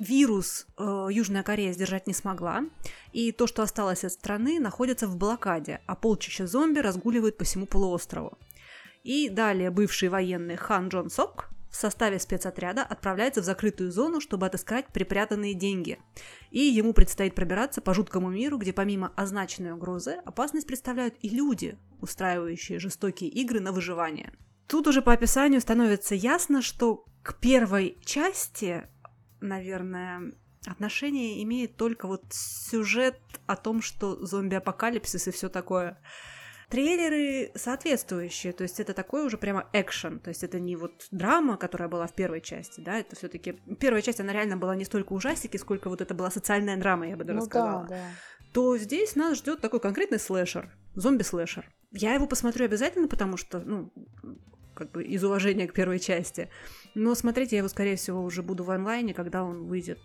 вирус 0.00 0.66
э, 0.78 1.08
Южная 1.12 1.44
Корея 1.44 1.72
сдержать 1.72 2.08
не 2.08 2.12
смогла, 2.12 2.64
и 3.12 3.30
то, 3.30 3.46
что 3.46 3.62
осталось 3.62 4.02
от 4.02 4.10
страны, 4.10 4.58
находится 4.58 5.06
в 5.06 5.16
блокаде, 5.16 5.80
а 5.86 5.94
полчища 5.94 6.48
зомби 6.48 6.80
разгуливают 6.80 7.38
по 7.38 7.44
всему 7.44 7.66
полуострову. 7.66 8.36
И 9.04 9.28
далее 9.28 9.70
бывший 9.70 10.08
военный 10.08 10.56
Хан 10.56 10.88
Джон 10.88 11.08
Сок 11.08 11.50
в 11.76 11.80
составе 11.80 12.18
спецотряда 12.18 12.82
отправляется 12.82 13.42
в 13.42 13.44
закрытую 13.44 13.92
зону, 13.92 14.20
чтобы 14.20 14.46
отыскать 14.46 14.86
припрятанные 14.86 15.52
деньги. 15.52 15.98
И 16.50 16.60
ему 16.60 16.94
предстоит 16.94 17.34
пробираться 17.34 17.82
по 17.82 17.92
жуткому 17.92 18.30
миру, 18.30 18.56
где 18.56 18.72
помимо 18.72 19.12
означенной 19.14 19.72
угрозы 19.72 20.12
опасность 20.24 20.66
представляют 20.66 21.14
и 21.20 21.28
люди, 21.28 21.76
устраивающие 22.00 22.78
жестокие 22.78 23.28
игры 23.28 23.60
на 23.60 23.72
выживание. 23.72 24.32
Тут 24.66 24.86
уже 24.86 25.02
по 25.02 25.12
описанию 25.12 25.60
становится 25.60 26.14
ясно, 26.14 26.62
что 26.62 27.04
к 27.22 27.38
первой 27.38 27.98
части, 28.04 28.88
наверное, 29.40 30.32
отношение 30.66 31.42
имеет 31.42 31.76
только 31.76 32.08
вот 32.08 32.24
сюжет 32.30 33.20
о 33.46 33.54
том, 33.54 33.82
что 33.82 34.24
зомби-апокалипсис 34.24 35.28
и 35.28 35.30
все 35.30 35.50
такое. 35.50 36.00
Трейлеры 36.68 37.52
соответствующие, 37.54 38.52
то 38.52 38.62
есть 38.64 38.80
это 38.80 38.92
такой 38.92 39.24
уже 39.24 39.38
прямо 39.38 39.68
экшен, 39.72 40.18
то 40.18 40.30
есть 40.30 40.42
это 40.42 40.58
не 40.58 40.74
вот 40.74 41.06
драма, 41.12 41.56
которая 41.56 41.88
была 41.88 42.08
в 42.08 42.12
первой 42.12 42.40
части, 42.40 42.80
да, 42.80 42.98
это 42.98 43.14
все 43.14 43.28
таки 43.28 43.52
Первая 43.78 44.02
часть, 44.02 44.20
она 44.20 44.32
реально 44.32 44.56
была 44.56 44.74
не 44.74 44.84
столько 44.84 45.12
ужастики, 45.12 45.56
сколько 45.58 45.88
вот 45.88 46.00
это 46.00 46.12
была 46.12 46.30
социальная 46.30 46.76
драма, 46.76 47.08
я 47.08 47.16
бы 47.16 47.22
даже 47.22 47.38
ну, 47.38 47.46
сказала. 47.46 47.86
Да, 47.86 47.88
да. 47.90 48.00
То 48.52 48.76
здесь 48.78 49.14
нас 49.14 49.38
ждет 49.38 49.60
такой 49.60 49.80
конкретный 49.80 50.18
слэшер, 50.18 50.74
зомби-слэшер. 50.94 51.70
Я 51.92 52.14
его 52.14 52.26
посмотрю 52.26 52.64
обязательно, 52.64 53.06
потому 53.06 53.36
что, 53.36 53.60
ну, 53.60 53.92
как 54.74 54.90
бы 54.92 55.04
из 55.04 55.22
уважения 55.24 55.66
к 55.66 55.72
первой 55.72 55.98
части. 55.98 56.50
Но 56.94 57.14
смотреть 57.14 57.52
я 57.52 57.58
его, 57.58 57.68
скорее 57.68 57.96
всего, 57.96 58.22
уже 58.22 58.42
буду 58.42 58.64
в 58.64 58.70
онлайне, 58.70 59.14
когда 59.14 59.44
он 59.44 59.66
выйдет 59.66 59.98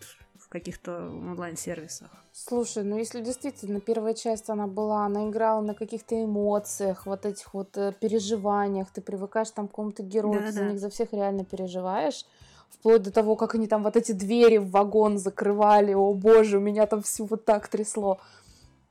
каких-то 0.51 1.07
онлайн-сервисах. 1.07 2.09
Слушай, 2.33 2.83
ну 2.83 2.97
если 2.97 3.21
действительно 3.21 3.79
первая 3.79 4.13
часть 4.13 4.49
она 4.49 4.67
была, 4.67 5.05
она 5.05 5.29
играла 5.29 5.61
на 5.61 5.73
каких-то 5.73 6.21
эмоциях, 6.21 7.05
вот 7.05 7.25
этих 7.25 7.53
вот 7.53 7.77
э, 7.77 7.93
переживаниях, 7.99 8.91
ты 8.91 9.01
привыкаешь 9.01 9.49
там 9.51 9.67
к 9.67 9.71
какому-то 9.71 10.03
герою, 10.03 10.41
да, 10.41 10.47
ты 10.47 10.53
да. 10.53 10.59
за 10.59 10.65
них 10.65 10.79
за 10.79 10.89
всех 10.89 11.13
реально 11.13 11.45
переживаешь, 11.45 12.25
вплоть 12.69 13.01
до 13.01 13.11
того, 13.11 13.37
как 13.37 13.55
они 13.55 13.67
там 13.67 13.81
вот 13.81 13.95
эти 13.95 14.11
двери 14.11 14.57
в 14.57 14.71
вагон 14.71 15.17
закрывали, 15.17 15.93
о 15.93 16.13
боже, 16.13 16.57
у 16.57 16.61
меня 16.61 16.85
там 16.85 17.01
все 17.01 17.23
вот 17.23 17.45
так 17.45 17.69
трясло. 17.69 18.19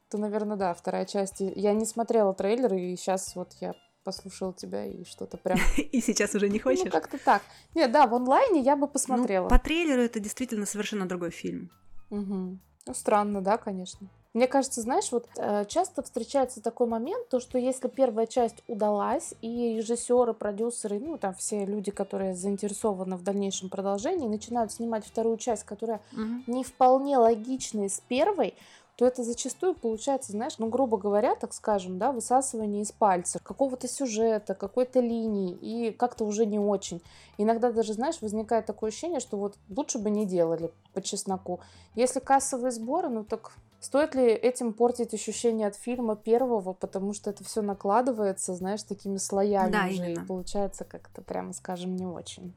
То, 0.08 0.18
наверное, 0.18 0.56
да, 0.56 0.74
вторая 0.74 1.04
часть. 1.04 1.36
Я 1.40 1.72
не 1.72 1.84
смотрела 1.84 2.34
трейлер, 2.34 2.74
и 2.74 2.96
сейчас 2.96 3.36
вот 3.36 3.52
я 3.60 3.74
послушал 4.10 4.52
тебя 4.52 4.84
и 4.86 5.04
что-то 5.04 5.36
прям... 5.42 5.58
И 5.76 6.00
сейчас 6.00 6.34
уже 6.34 6.48
не 6.48 6.58
ну, 6.58 6.64
хочешь? 6.64 6.84
Ну, 6.84 6.90
как-то 6.90 7.18
так. 7.18 7.42
Нет, 7.74 7.92
да, 7.92 8.06
в 8.06 8.14
онлайне 8.14 8.60
я 8.60 8.76
бы 8.76 8.88
посмотрела. 8.88 9.44
Ну, 9.44 9.50
по 9.50 9.58
трейлеру 9.58 10.02
это 10.02 10.18
действительно 10.18 10.66
совершенно 10.66 11.06
другой 11.06 11.30
фильм. 11.30 11.70
Угу. 12.10 12.58
Ну, 12.86 12.94
странно, 12.94 13.40
да, 13.40 13.56
конечно. 13.56 14.08
Мне 14.32 14.46
кажется, 14.46 14.80
знаешь, 14.80 15.10
вот 15.10 15.26
э, 15.36 15.64
часто 15.66 16.02
встречается 16.02 16.62
такой 16.62 16.86
момент, 16.86 17.28
то 17.28 17.40
что 17.40 17.58
если 17.58 17.88
первая 17.88 18.26
часть 18.26 18.62
удалась, 18.68 19.34
и 19.42 19.76
режиссеры, 19.76 20.34
продюсеры, 20.34 21.00
ну 21.00 21.18
там 21.18 21.34
все 21.34 21.64
люди, 21.64 21.90
которые 21.90 22.36
заинтересованы 22.36 23.16
в 23.16 23.22
дальнейшем 23.22 23.70
продолжении, 23.70 24.28
начинают 24.28 24.70
снимать 24.70 25.04
вторую 25.04 25.36
часть, 25.36 25.64
которая 25.64 26.00
угу. 26.12 26.44
не 26.46 26.62
вполне 26.62 27.18
логичная 27.18 27.88
с 27.88 28.00
первой, 28.08 28.54
то 29.00 29.06
это 29.06 29.24
зачастую 29.24 29.72
получается, 29.72 30.32
знаешь, 30.32 30.58
ну, 30.58 30.68
грубо 30.68 30.98
говоря, 30.98 31.34
так 31.34 31.54
скажем, 31.54 31.96
да, 31.96 32.12
высасывание 32.12 32.82
из 32.82 32.92
пальца 32.92 33.40
какого-то 33.42 33.88
сюжета, 33.88 34.54
какой-то 34.54 35.00
линии, 35.00 35.54
и 35.54 35.90
как-то 35.90 36.26
уже 36.26 36.44
не 36.44 36.58
очень. 36.58 37.00
Иногда 37.38 37.72
даже, 37.72 37.94
знаешь, 37.94 38.20
возникает 38.20 38.66
такое 38.66 38.90
ощущение, 38.90 39.20
что 39.20 39.38
вот 39.38 39.56
лучше 39.70 39.98
бы 39.98 40.10
не 40.10 40.26
делали 40.26 40.70
по 40.92 41.00
чесноку. 41.00 41.60
Если 41.94 42.20
кассовые 42.20 42.72
сборы, 42.72 43.08
ну 43.08 43.24
так 43.24 43.52
Стоит 43.80 44.14
ли 44.14 44.26
этим 44.26 44.74
портить 44.74 45.14
ощущение 45.14 45.68
от 45.68 45.74
фильма 45.74 46.14
первого, 46.14 46.74
потому 46.74 47.14
что 47.14 47.30
это 47.30 47.42
все 47.44 47.62
накладывается, 47.62 48.54
знаешь, 48.54 48.82
такими 48.82 49.16
слоями 49.16 49.72
да, 49.72 49.86
уже, 49.86 49.96
именно. 49.96 50.20
и 50.20 50.26
получается 50.26 50.84
как-то, 50.84 51.22
прямо 51.22 51.54
скажем, 51.54 51.96
не 51.96 52.04
очень. 52.04 52.52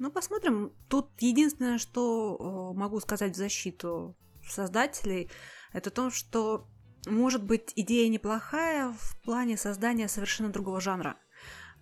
Ну, 0.00 0.10
посмотрим. 0.10 0.72
Тут 0.88 1.06
единственное, 1.20 1.78
что 1.78 2.72
э, 2.74 2.76
могу 2.76 2.98
сказать 2.98 3.34
в 3.34 3.36
защиту 3.36 4.16
создателей, 4.44 5.30
это 5.76 5.90
то, 5.90 6.10
что 6.10 6.66
может 7.06 7.44
быть 7.44 7.72
идея 7.76 8.08
неплохая 8.08 8.94
в 8.98 9.22
плане 9.22 9.58
создания 9.58 10.08
совершенно 10.08 10.48
другого 10.48 10.80
жанра. 10.80 11.16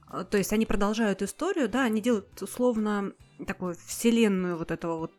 А, 0.08 0.24
то 0.24 0.36
есть 0.36 0.52
они 0.52 0.66
продолжают 0.66 1.22
историю, 1.22 1.68
да, 1.68 1.84
они 1.84 2.00
делают 2.00 2.42
условно 2.42 3.12
такую 3.46 3.76
вселенную 3.86 4.58
вот 4.58 4.72
этого 4.72 4.98
вот 4.98 5.12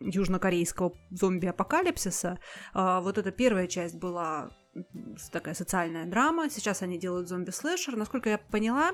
южнокорейского 0.00 0.92
зомби-апокалипсиса. 1.10 2.38
А, 2.74 3.00
вот 3.00 3.16
эта 3.16 3.32
первая 3.32 3.66
часть 3.66 3.94
была 3.94 4.50
такая 5.32 5.54
социальная 5.54 6.04
драма, 6.04 6.50
сейчас 6.50 6.82
они 6.82 6.98
делают 6.98 7.28
зомби-слэшер. 7.28 7.96
Насколько 7.96 8.28
я 8.28 8.38
поняла, 8.38 8.92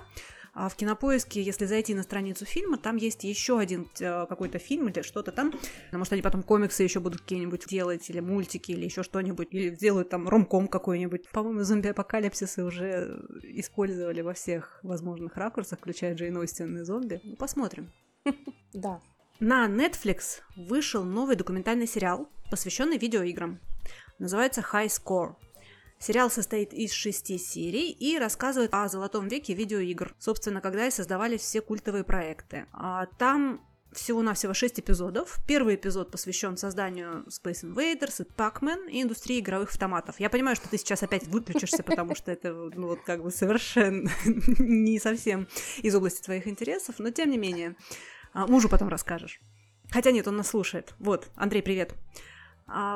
в 0.55 0.75
кинопоиске, 0.76 1.43
если 1.43 1.67
зайти 1.67 1.95
на 1.95 2.02
страницу 2.02 2.45
фильма, 2.45 2.78
там 2.78 2.97
есть 2.97 3.25
еще 3.25 3.59
один 3.59 3.88
э, 4.00 4.26
какой-то 4.26 4.59
фильм 4.59 4.88
или 4.88 5.02
что-то 5.02 5.33
там. 5.33 5.52
Может, 5.93 6.12
они 6.12 6.23
потом 6.23 6.43
комиксы 6.43 6.83
еще 6.83 7.00
будут 7.00 7.21
какие-нибудь 7.21 7.67
делать, 7.69 8.09
или 8.11 8.21
мультики, 8.21 8.73
или 8.73 8.85
еще 8.85 9.02
что-нибудь, 9.02 9.49
или 9.50 9.75
сделают 9.75 10.09
там 10.09 10.28
ромком 10.28 10.69
какой-нибудь. 10.69 11.28
По-моему, 11.31 11.62
зомби-апокалипсисы 11.62 12.64
уже 12.64 13.23
использовали 13.43 14.21
во 14.21 14.35
всех 14.35 14.81
возможных 14.83 15.37
ракурсах, 15.37 15.78
включая 15.78 16.14
Джейн 16.14 16.37
Остин 16.37 16.76
и 16.78 16.83
зомби. 16.83 17.21
Ну, 17.25 17.37
посмотрим. 17.37 17.90
Да. 18.75 19.00
На 19.40 19.67
Netflix 19.67 20.40
вышел 20.57 21.05
новый 21.05 21.37
документальный 21.37 21.87
сериал, 21.87 22.28
посвященный 22.50 22.99
видеоиграм. 22.99 23.61
Называется 24.19 24.61
High 24.73 24.88
Score. 24.88 25.37
Сериал 25.99 26.31
состоит 26.31 26.73
из 26.73 26.93
шести 26.93 27.38
серий 27.38 27.90
и 27.90 28.19
рассказывает 28.19 28.73
о 28.73 28.88
золотом 28.88 29.28
веке 29.28 29.55
видеоигр, 29.55 30.14
собственно, 30.19 30.61
когда 30.61 30.87
и 30.87 30.90
создавались 30.90 31.40
все 31.40 31.61
культовые 31.61 32.05
проекты. 32.05 32.67
А 32.73 33.07
там 33.19 33.61
всего-навсего 33.93 34.55
6 34.55 34.81
эпизодов. 34.81 35.38
Первый 35.47 35.75
эпизод 35.75 36.11
посвящен 36.11 36.57
созданию 36.57 37.25
Space 37.28 37.64
Invaders 37.64 38.26
Pac-Man 38.37 38.90
и 38.90 39.02
индустрии 39.02 39.40
игровых 39.40 39.71
автоматов. 39.71 40.21
Я 40.21 40.31
понимаю, 40.31 40.57
что 40.57 40.69
ты 40.69 40.78
сейчас 40.78 41.02
опять 41.02 41.26
выключишься, 41.26 41.83
потому 41.83 42.14
что 42.14 42.31
это 42.31 42.52
ну, 42.52 42.88
вот 42.88 43.00
как 43.05 43.23
бы 43.23 43.31
совершенно 43.31 44.11
не 44.25 44.99
совсем 44.99 45.49
из 45.83 45.95
области 45.95 46.23
твоих 46.23 46.47
интересов, 46.47 46.97
но 46.99 47.11
тем 47.11 47.31
не 47.31 47.38
менее. 47.38 47.76
А, 48.33 48.47
мужу 48.47 48.69
потом 48.69 48.88
расскажешь. 48.88 49.40
Хотя 49.90 50.11
нет, 50.11 50.28
он 50.28 50.37
нас 50.37 50.49
слушает. 50.49 50.95
Вот, 50.99 51.28
Андрей, 51.35 51.62
привет. 51.62 51.95
А 51.95 52.38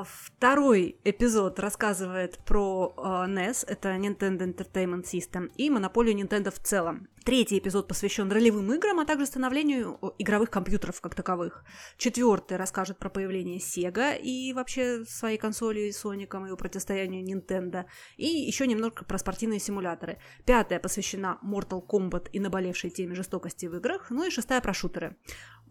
второй 0.04 0.96
эпизод 1.04 1.58
рассказывает 1.58 2.38
про 2.44 2.92
э, 2.96 3.00
NES, 3.26 3.64
это 3.66 3.90
Nintendo 3.96 4.40
Entertainment 4.40 5.04
System, 5.04 5.50
и 5.56 5.70
монополию 5.70 6.16
Nintendo 6.16 6.50
в 6.50 6.58
целом. 6.58 7.08
Третий 7.24 7.58
эпизод 7.58 7.86
посвящен 7.86 8.32
ролевым 8.32 8.72
играм, 8.72 8.98
а 8.98 9.04
также 9.04 9.26
становлению 9.26 9.98
игровых 10.18 10.50
компьютеров 10.50 11.00
как 11.00 11.14
таковых. 11.14 11.64
Четвертый 11.96 12.56
расскажет 12.56 12.98
про 12.98 13.10
появление 13.10 13.58
Sega 13.58 14.18
и 14.20 14.52
вообще 14.52 15.04
своей 15.04 15.38
консоли 15.38 15.92
с 15.92 15.98
Соником 15.98 16.44
и 16.44 16.48
его 16.48 16.56
противостоянию 16.56 17.24
Nintendo. 17.24 17.84
И 18.16 18.26
еще 18.26 18.66
немного 18.66 19.04
про 19.04 19.18
спортивные 19.18 19.60
симуляторы. 19.60 20.18
Пятая 20.44 20.80
посвящена 20.80 21.38
Mortal 21.44 21.86
Kombat 21.86 22.28
и 22.32 22.40
наболевшей 22.40 22.90
теме 22.90 23.14
жестокости 23.14 23.66
в 23.66 23.76
играх. 23.76 24.10
Ну 24.10 24.26
и 24.26 24.30
шестая 24.30 24.60
про 24.60 24.74
шутеры. 24.74 25.16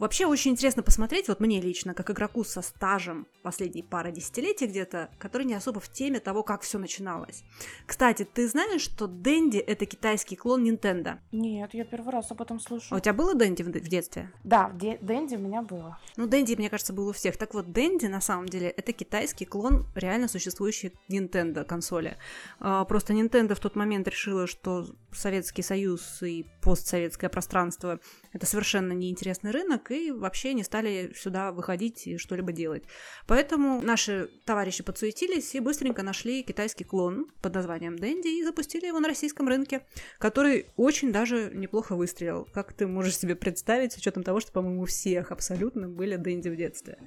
Вообще 0.02 0.26
очень 0.26 0.52
интересно 0.52 0.82
посмотреть, 0.82 1.28
вот 1.28 1.40
мне 1.40 1.62
лично, 1.62 1.94
как 1.94 2.10
игроку 2.10 2.44
со 2.44 2.64
стажем 2.64 3.28
последней 3.44 3.84
пары 3.84 4.12
десятилетий 4.12 4.66
где-то, 4.66 5.12
который 5.20 5.46
не 5.46 5.54
особо 5.54 5.80
в 5.80 5.92
теме 5.92 6.20
того, 6.20 6.42
как 6.42 6.64
все 6.64 6.80
начиналось. 6.80 7.44
Кстати, 7.86 8.24
ты 8.26 8.48
знаешь, 8.48 8.82
что 8.82 9.06
Дэнди 9.06 9.60
это 9.60 9.86
китайский 9.86 10.36
клон 10.36 10.66
Nintendo? 10.66 11.20
Нет, 11.42 11.74
я 11.74 11.86
первый 11.86 12.12
раз 12.12 12.32
об 12.32 12.42
этом 12.42 12.60
слышу. 12.60 12.94
А 12.94 12.98
у 12.98 13.00
тебя 13.00 13.14
было 13.14 13.34
Дэнди 13.34 13.64
в, 13.64 13.72
детстве? 13.72 14.32
Да, 14.44 14.72
де- 14.76 15.00
Дэнди 15.02 15.36
у 15.36 15.40
меня 15.40 15.64
было. 15.64 15.98
Ну, 16.16 16.28
Дэнди, 16.28 16.54
мне 16.54 16.70
кажется, 16.70 16.94
был 16.94 17.08
у 17.08 17.14
всех. 17.14 17.36
Так 17.38 17.56
вот, 17.56 17.72
Дэнди, 17.72 18.06
на 18.06 18.22
самом 18.22 18.48
деле, 18.48 18.70
это 18.70 18.94
китайский 18.94 19.46
клон 19.46 19.88
реально 19.96 20.28
существующей 20.28 20.94
Nintendo 21.10 21.66
консоли. 21.66 22.18
А, 22.60 22.86
просто 22.86 23.14
Nintendo 23.14 23.56
в 23.56 23.60
тот 23.60 23.76
момент 23.76 24.08
решила, 24.08 24.46
что 24.46 24.86
Советский 25.12 25.64
Союз 25.64 26.22
и 26.22 26.46
постсоветское 26.62 27.30
пространство 27.30 28.00
это 28.34 28.46
совершенно 28.46 28.94
неинтересный 28.94 29.52
рынок, 29.52 29.92
и 29.92 30.12
вообще 30.12 30.54
не 30.54 30.64
стали 30.64 31.14
сюда 31.18 31.52
выходить 31.52 32.08
и 32.08 32.18
что-либо 32.18 32.52
делать. 32.52 32.84
Поэтому 33.28 33.82
наши 33.82 34.30
товарищи 34.46 34.84
подсуетились 34.84 35.54
и 35.56 35.60
быстренько 35.60 36.04
нашли 36.04 36.44
китайский 36.44 36.84
клон 36.84 37.28
под 37.42 37.56
названием 37.56 37.98
Дэнди 37.98 38.40
и 38.40 38.44
запустили 38.44 38.86
его 38.86 39.00
на 39.00 39.08
российском 39.08 39.48
рынке, 39.48 39.86
который 40.18 40.68
очень 40.78 41.12
даже 41.12 41.31
неплохо 41.54 41.96
выстрелил. 41.96 42.48
Как 42.54 42.74
ты 42.74 42.88
можешь 42.88 43.18
себе 43.18 43.36
представить, 43.36 43.94
с 43.94 43.98
учетом 43.98 44.24
того, 44.24 44.40
что, 44.40 44.52
по-моему, 44.52 44.82
у 44.82 44.86
всех 44.86 45.32
абсолютно 45.32 45.88
были 45.88 46.16
Дэнди 46.16 46.50
в 46.50 46.56
детстве. 46.56 46.98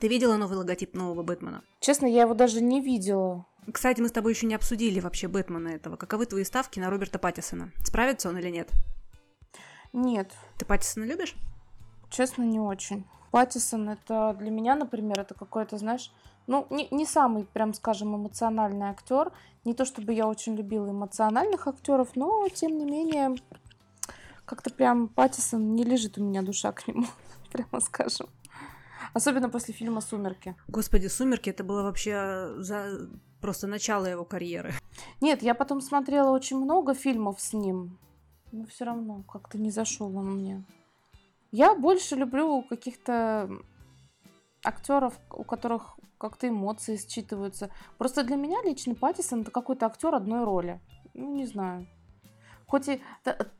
Ты 0.00 0.08
видела 0.08 0.36
новый 0.36 0.58
логотип 0.58 0.94
нового 0.94 1.22
Бэтмена? 1.22 1.64
Честно, 1.80 2.06
я 2.06 2.22
его 2.22 2.34
даже 2.34 2.60
не 2.60 2.80
видела. 2.80 3.46
Кстати, 3.72 4.00
мы 4.00 4.08
с 4.08 4.12
тобой 4.12 4.32
еще 4.32 4.46
не 4.46 4.54
обсудили 4.54 5.00
вообще 5.00 5.28
Бэтмена 5.28 5.68
этого. 5.68 5.96
Каковы 5.96 6.26
твои 6.26 6.44
ставки 6.44 6.78
на 6.78 6.88
Роберта 6.88 7.18
Паттисона? 7.18 7.72
Справится 7.84 8.28
он 8.28 8.38
или 8.38 8.48
нет? 8.48 8.70
Нет. 9.92 10.32
Ты 10.56 10.64
Паттисона 10.64 11.04
любишь? 11.04 11.34
Честно, 12.10 12.42
не 12.42 12.60
очень. 12.60 13.06
Паттисон 13.30 13.90
это 13.90 14.34
для 14.38 14.50
меня, 14.50 14.74
например, 14.74 15.20
это 15.20 15.34
какой-то, 15.34 15.76
знаешь, 15.76 16.12
ну, 16.48 16.66
не, 16.70 16.88
не 16.90 17.04
самый, 17.04 17.44
прям 17.44 17.74
скажем, 17.74 18.16
эмоциональный 18.16 18.88
актер. 18.88 19.32
Не 19.64 19.74
то 19.74 19.84
чтобы 19.84 20.14
я 20.14 20.26
очень 20.26 20.56
любила 20.56 20.90
эмоциональных 20.90 21.66
актеров, 21.66 22.16
но 22.16 22.48
тем 22.48 22.78
не 22.78 22.86
менее, 22.86 23.36
как-то 24.46 24.70
прям 24.70 25.08
Паттисон 25.08 25.74
не 25.74 25.84
лежит 25.84 26.16
у 26.16 26.24
меня 26.24 26.40
душа 26.40 26.72
к 26.72 26.88
нему, 26.88 27.06
прямо 27.52 27.80
скажем. 27.80 28.28
Особенно 29.12 29.50
после 29.50 29.74
фильма 29.74 30.00
«Сумерки». 30.00 30.56
Господи, 30.68 31.06
«Сумерки» 31.08 31.50
это 31.50 31.64
было 31.64 31.82
вообще 31.82 32.54
за 32.56 33.08
просто 33.42 33.66
начало 33.66 34.06
его 34.06 34.24
карьеры. 34.24 34.72
Нет, 35.20 35.42
я 35.42 35.54
потом 35.54 35.82
смотрела 35.82 36.30
очень 36.30 36.56
много 36.56 36.94
фильмов 36.94 37.40
с 37.40 37.52
ним. 37.52 37.98
Но 38.52 38.64
все 38.64 38.86
равно 38.86 39.22
как-то 39.30 39.58
не 39.58 39.70
зашел 39.70 40.16
он 40.16 40.36
мне. 40.36 40.64
Я 41.52 41.74
больше 41.74 42.14
люблю 42.16 42.62
каких-то 42.62 43.50
актеров, 44.64 45.14
у 45.30 45.44
которых 45.44 45.98
как-то 46.18 46.48
эмоции 46.48 46.96
считываются. 46.96 47.70
Просто 47.96 48.24
для 48.24 48.36
меня 48.36 48.58
лично 48.64 48.94
Паттисон 48.94 49.42
это 49.42 49.50
какой-то 49.50 49.86
актер 49.86 50.14
одной 50.14 50.44
роли. 50.44 50.80
Ну, 51.14 51.34
не 51.34 51.46
знаю. 51.46 51.86
Хоть 52.66 52.86
и 52.88 53.00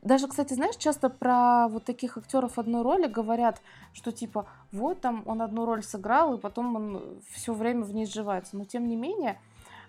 даже, 0.03 0.29
кстати, 0.29 0.53
знаешь, 0.53 0.77
часто 0.77 1.09
про 1.09 1.69
вот 1.69 1.85
таких 1.85 2.19
актеров 2.19 2.59
одной 2.59 2.83
роли 2.83 3.07
говорят, 3.07 3.63
что 3.95 4.13
типа 4.13 4.47
вот 4.71 5.01
там 5.01 5.23
он 5.25 5.41
одну 5.41 5.65
роль 5.65 5.83
сыграл, 5.83 6.35
и 6.35 6.41
потом 6.41 6.77
он 6.77 7.23
все 7.33 7.55
время 7.55 7.85
в 7.85 7.95
ней 7.95 8.05
сживается. 8.05 8.59
Но 8.59 8.67
тем 8.67 8.87
не 8.87 8.97
менее, 8.97 9.41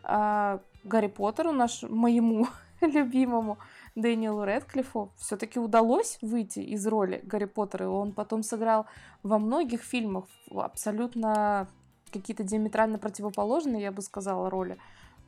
а, 0.04 0.62
Гарри 0.86 1.08
Поттеру, 1.08 1.52
наш, 1.52 1.84
моему 1.84 2.48
любимому 2.82 3.58
Дэниелу 3.96 4.44
Редклиффу, 4.44 5.12
все-таки 5.18 5.60
удалось 5.60 6.18
выйти 6.22 6.60
из 6.60 6.86
роли 6.88 7.22
Гарри 7.24 7.46
Поттера. 7.46 7.86
И 7.86 7.90
он 7.90 8.14
потом 8.14 8.44
сыграл 8.44 8.86
во 9.24 9.40
многих 9.40 9.82
фильмах 9.82 10.26
абсолютно 10.52 11.68
какие-то 12.12 12.44
диаметрально 12.44 12.98
противоположные, 12.98 13.84
я 13.84 13.92
бы 13.92 14.02
сказала, 14.02 14.50
роли. 14.50 14.78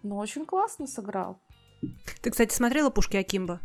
Но 0.03 0.17
очень 0.17 0.45
классно 0.45 0.87
сыграл. 0.87 1.37
Ты, 2.21 2.31
кстати, 2.31 2.53
смотрела 2.53 2.89
«Пушки 2.89 3.17
Акимба»? 3.17 3.59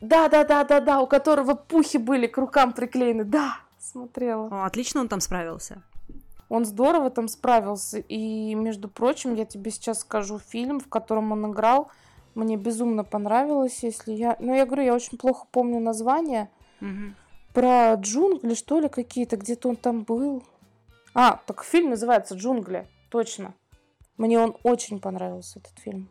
Да, 0.00 0.28
да, 0.28 0.44
да, 0.44 0.64
да, 0.64 0.80
да, 0.80 1.00
у 1.00 1.06
которого 1.06 1.54
пухи 1.54 1.98
были 1.98 2.26
к 2.26 2.38
рукам 2.38 2.72
приклеены. 2.72 3.24
Да, 3.24 3.58
смотрела. 3.78 4.46
О, 4.46 4.64
отлично 4.64 5.00
он 5.00 5.08
там 5.08 5.20
справился. 5.20 5.82
Он 6.48 6.64
здорово 6.64 7.10
там 7.10 7.28
справился. 7.28 7.98
И, 7.98 8.54
между 8.54 8.88
прочим, 8.88 9.34
я 9.34 9.44
тебе 9.44 9.70
сейчас 9.70 10.00
скажу 10.00 10.38
фильм, 10.38 10.80
в 10.80 10.88
котором 10.88 11.32
он 11.32 11.52
играл. 11.52 11.90
Мне 12.34 12.56
безумно 12.56 13.04
понравилось, 13.04 13.82
если 13.82 14.12
я... 14.12 14.36
Ну, 14.38 14.54
я 14.54 14.66
говорю, 14.66 14.84
я 14.84 14.94
очень 14.94 15.18
плохо 15.18 15.46
помню 15.50 15.80
название. 15.80 16.50
Угу. 16.80 17.14
Про 17.54 17.94
джунгли, 17.94 18.54
что 18.54 18.78
ли, 18.78 18.88
какие-то. 18.88 19.36
Где-то 19.36 19.68
он 19.68 19.76
там 19.76 20.02
был. 20.02 20.44
А, 21.12 21.40
так 21.46 21.64
фильм 21.64 21.90
называется 21.90 22.36
«Джунгли». 22.36 22.86
Точно. 23.10 23.54
Мне 24.16 24.38
он 24.38 24.56
очень 24.62 25.00
понравился, 25.00 25.58
этот 25.58 25.76
фильм. 25.78 26.10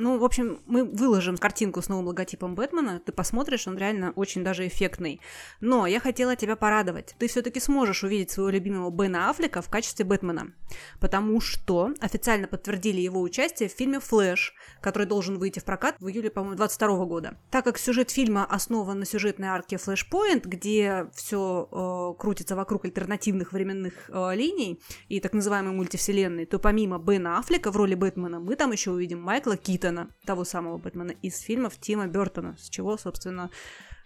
Ну, 0.00 0.16
в 0.16 0.24
общем, 0.24 0.60
мы 0.66 0.84
выложим 0.84 1.36
картинку 1.36 1.82
с 1.82 1.88
новым 1.88 2.06
логотипом 2.06 2.54
Бэтмена, 2.54 3.00
ты 3.04 3.10
посмотришь, 3.10 3.66
он 3.66 3.76
реально 3.76 4.12
очень 4.12 4.44
даже 4.44 4.64
эффектный. 4.68 5.20
Но 5.60 5.88
я 5.88 5.98
хотела 5.98 6.36
тебя 6.36 6.54
порадовать. 6.54 7.16
Ты 7.18 7.26
все-таки 7.26 7.58
сможешь 7.58 8.04
увидеть 8.04 8.30
своего 8.30 8.50
любимого 8.50 8.90
Бена 8.90 9.28
Аффлека 9.28 9.60
в 9.60 9.68
качестве 9.68 10.04
Бэтмена. 10.04 10.52
Потому 11.00 11.40
что 11.40 11.92
официально 12.00 12.46
подтвердили 12.46 13.00
его 13.00 13.20
участие 13.20 13.68
в 13.68 13.72
фильме 13.72 13.98
«Флэш», 13.98 14.54
который 14.80 15.06
должен 15.06 15.36
выйти 15.38 15.58
в 15.58 15.64
прокат 15.64 15.96
в 15.98 16.06
июле, 16.06 16.30
по-моему, 16.30 16.56
22 16.56 17.04
года. 17.04 17.36
Так 17.50 17.64
как 17.64 17.76
сюжет 17.76 18.10
фильма 18.12 18.44
основан 18.44 19.00
на 19.00 19.04
сюжетной 19.04 19.48
арке 19.48 19.76
Flashpoint, 19.76 20.42
где 20.44 21.08
все 21.12 21.68
э, 21.72 22.20
крутится 22.20 22.54
вокруг 22.54 22.84
альтернативных 22.84 23.52
временных 23.52 23.94
э, 24.10 24.34
линий 24.36 24.80
и 25.08 25.18
так 25.18 25.32
называемой 25.32 25.72
мультивселенной, 25.72 26.46
то 26.46 26.60
помимо 26.60 26.98
Бена 26.98 27.38
Аффлека 27.38 27.72
в 27.72 27.76
роли 27.76 27.96
Бэтмена 27.96 28.38
мы 28.38 28.54
там 28.54 28.70
еще 28.70 28.92
увидим 28.92 29.20
Майкла 29.20 29.56
Кита, 29.56 29.87
Бертона, 29.88 30.08
того 30.24 30.44
самого 30.44 30.78
Бэтмена, 30.78 31.12
из 31.22 31.40
фильмов 31.40 31.78
Тима 31.78 32.06
Бертона, 32.06 32.56
с 32.58 32.68
чего, 32.68 32.96
собственно, 32.96 33.50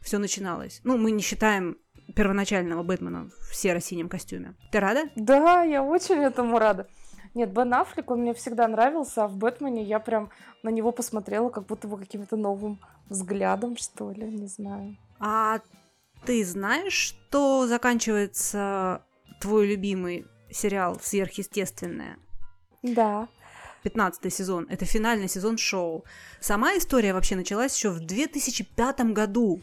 все 0.00 0.18
начиналось. 0.18 0.80
Ну, 0.84 0.96
мы 0.96 1.10
не 1.10 1.22
считаем 1.22 1.76
первоначального 2.14 2.82
Бэтмена 2.82 3.30
в 3.50 3.54
серо-синем 3.54 4.08
костюме. 4.08 4.54
Ты 4.70 4.80
рада? 4.80 5.04
Да, 5.16 5.62
я 5.62 5.82
очень 5.82 6.16
этому 6.16 6.58
рада. 6.58 6.86
Нет, 7.34 7.52
Бен 7.52 7.72
Аффлек, 7.72 8.10
он 8.10 8.20
мне 8.20 8.34
всегда 8.34 8.68
нравился, 8.68 9.24
а 9.24 9.28
в 9.28 9.36
Бэтмене 9.36 9.82
я 9.82 10.00
прям 10.00 10.30
на 10.62 10.68
него 10.68 10.92
посмотрела 10.92 11.48
как 11.48 11.66
будто 11.66 11.88
бы 11.88 11.98
каким-то 11.98 12.36
новым 12.36 12.78
взглядом, 13.08 13.76
что 13.76 14.10
ли, 14.10 14.24
не 14.24 14.46
знаю. 14.46 14.96
А 15.18 15.60
ты 16.26 16.44
знаешь, 16.44 16.92
что 16.92 17.66
заканчивается 17.66 19.02
твой 19.40 19.66
любимый 19.66 20.26
сериал 20.50 20.98
«Сверхъестественное»? 21.00 22.18
Да. 22.82 23.28
15 23.82 24.32
сезон. 24.32 24.66
Это 24.70 24.84
финальный 24.84 25.28
сезон 25.28 25.58
шоу. 25.58 26.04
Сама 26.40 26.76
история 26.76 27.12
вообще 27.12 27.36
началась 27.36 27.76
еще 27.76 27.90
в 27.90 28.00
2005 28.00 29.12
году. 29.12 29.60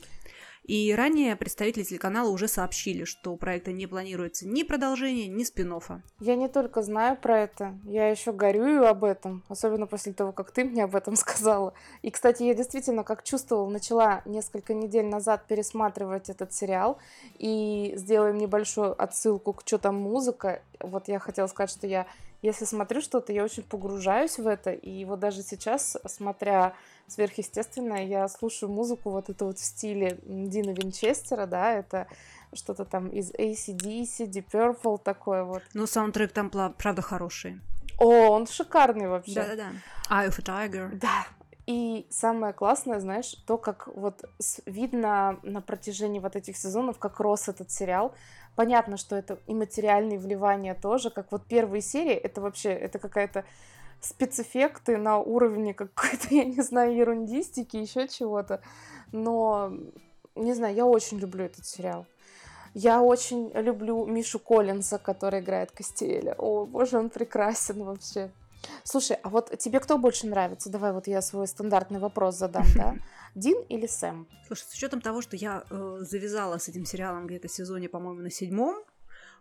И 0.69 0.93
ранее 0.93 1.35
представители 1.35 1.81
телеканала 1.81 2.29
уже 2.29 2.47
сообщили, 2.47 3.03
что 3.03 3.33
у 3.33 3.37
проекта 3.37 3.71
не 3.71 3.87
планируется 3.87 4.47
ни 4.47 4.61
продолжения, 4.61 5.27
ни 5.27 5.43
спин 5.43 5.73
-оффа. 5.73 6.01
Я 6.19 6.35
не 6.35 6.47
только 6.47 6.83
знаю 6.83 7.17
про 7.17 7.39
это, 7.39 7.79
я 7.85 8.07
еще 8.07 8.31
горюю 8.31 8.87
об 8.87 9.03
этом, 9.03 9.43
особенно 9.47 9.87
после 9.87 10.13
того, 10.13 10.31
как 10.31 10.51
ты 10.51 10.63
мне 10.63 10.83
об 10.83 10.95
этом 10.95 11.15
сказала. 11.15 11.73
И, 12.03 12.11
кстати, 12.11 12.43
я 12.43 12.53
действительно, 12.53 13.03
как 13.03 13.23
чувствовала, 13.23 13.67
начала 13.67 14.21
несколько 14.25 14.75
недель 14.75 15.07
назад 15.07 15.47
пересматривать 15.47 16.29
этот 16.29 16.53
сериал, 16.53 16.99
и 17.39 17.93
сделаем 17.95 18.37
небольшую 18.37 18.93
отсылку 19.01 19.53
к 19.53 19.63
что 19.65 19.79
там 19.79 19.95
музыка. 19.95 20.61
Вот 20.79 21.07
я 21.07 21.17
хотела 21.17 21.47
сказать, 21.47 21.71
что 21.71 21.87
я 21.87 22.05
если 22.41 22.65
смотрю 22.65 23.01
что-то, 23.01 23.33
я 23.33 23.43
очень 23.43 23.63
погружаюсь 23.63 24.37
в 24.37 24.47
это, 24.47 24.71
и 24.71 25.03
вот 25.05 25.19
даже 25.19 25.43
сейчас, 25.43 25.97
смотря 26.05 26.73
сверхъестественное, 27.07 28.05
я 28.05 28.27
слушаю 28.27 28.71
музыку 28.71 29.09
вот 29.09 29.29
это 29.29 29.45
вот 29.45 29.57
в 29.59 29.63
стиле 29.63 30.19
Дина 30.23 30.71
Винчестера, 30.71 31.45
да, 31.45 31.73
это 31.73 32.07
что-то 32.53 32.85
там 32.85 33.09
из 33.09 33.31
ACDC, 33.31 34.27
Deep 34.27 34.45
Purple, 34.51 34.99
такое 35.03 35.43
вот. 35.43 35.63
Ну, 35.73 35.85
саундтрек 35.85 36.31
там, 36.31 36.49
правда, 36.49 37.01
хороший. 37.01 37.59
О, 37.97 38.29
он 38.29 38.47
шикарный 38.47 39.07
вообще. 39.09 39.33
Да-да-да. 39.33 39.71
Eye 40.09 40.29
of 40.29 40.39
a 40.39 40.41
Tiger. 40.41 40.95
Да, 40.95 41.27
и 41.69 42.07
самое 42.09 42.51
классное, 42.51 42.99
знаешь, 42.99 43.35
то, 43.45 43.59
как 43.59 43.89
вот 43.95 44.23
видно 44.65 45.39
на 45.43 45.61
протяжении 45.61 46.17
вот 46.17 46.35
этих 46.35 46.57
сезонов, 46.57 46.97
как 46.97 47.19
рос 47.19 47.47
этот 47.47 47.69
сериал. 47.69 48.15
Понятно, 48.55 48.97
что 48.97 49.15
это 49.15 49.37
и 49.45 49.53
материальные 49.53 50.17
вливания 50.17 50.73
тоже, 50.73 51.11
как 51.11 51.31
вот 51.31 51.45
первые 51.45 51.83
серии, 51.83 52.15
это 52.15 52.41
вообще, 52.41 52.69
это 52.69 52.97
какая-то 52.97 53.45
спецэффекты 54.01 54.97
на 54.97 55.19
уровне 55.19 55.75
какой-то, 55.75 56.27
я 56.31 56.43
не 56.43 56.59
знаю, 56.63 56.95
ерундистики, 56.95 57.77
еще 57.77 58.07
чего-то. 58.07 58.61
Но, 59.11 59.71
не 60.33 60.55
знаю, 60.55 60.73
я 60.73 60.87
очень 60.87 61.19
люблю 61.19 61.45
этот 61.45 61.67
сериал. 61.67 62.07
Я 62.73 63.03
очень 63.03 63.51
люблю 63.53 64.07
Мишу 64.07 64.39
Коллинза, 64.39 64.97
который 64.97 65.41
играет 65.41 65.69
Костеля. 65.69 66.33
О, 66.39 66.65
боже, 66.65 66.97
он 66.97 67.11
прекрасен 67.11 67.83
вообще. 67.83 68.31
Слушай, 68.83 69.17
а 69.23 69.29
вот 69.29 69.57
тебе 69.57 69.79
кто 69.79 69.97
больше 69.97 70.27
нравится? 70.27 70.69
Давай 70.69 70.93
вот 70.93 71.07
я 71.07 71.21
свой 71.21 71.47
стандартный 71.47 71.99
вопрос 71.99 72.37
задам, 72.37 72.65
да? 72.75 72.95
Дин 73.35 73.61
или 73.69 73.87
Сэм? 73.87 74.27
Слушай, 74.47 74.63
с 74.69 74.73
учетом 74.73 75.01
того, 75.01 75.21
что 75.21 75.35
я 75.35 75.63
э, 75.69 75.97
завязала 76.01 76.57
с 76.57 76.67
этим 76.67 76.85
сериалом 76.85 77.27
где-то 77.27 77.47
в 77.47 77.51
сезоне, 77.51 77.89
по-моему, 77.89 78.21
на 78.21 78.31
седьмом, 78.31 78.75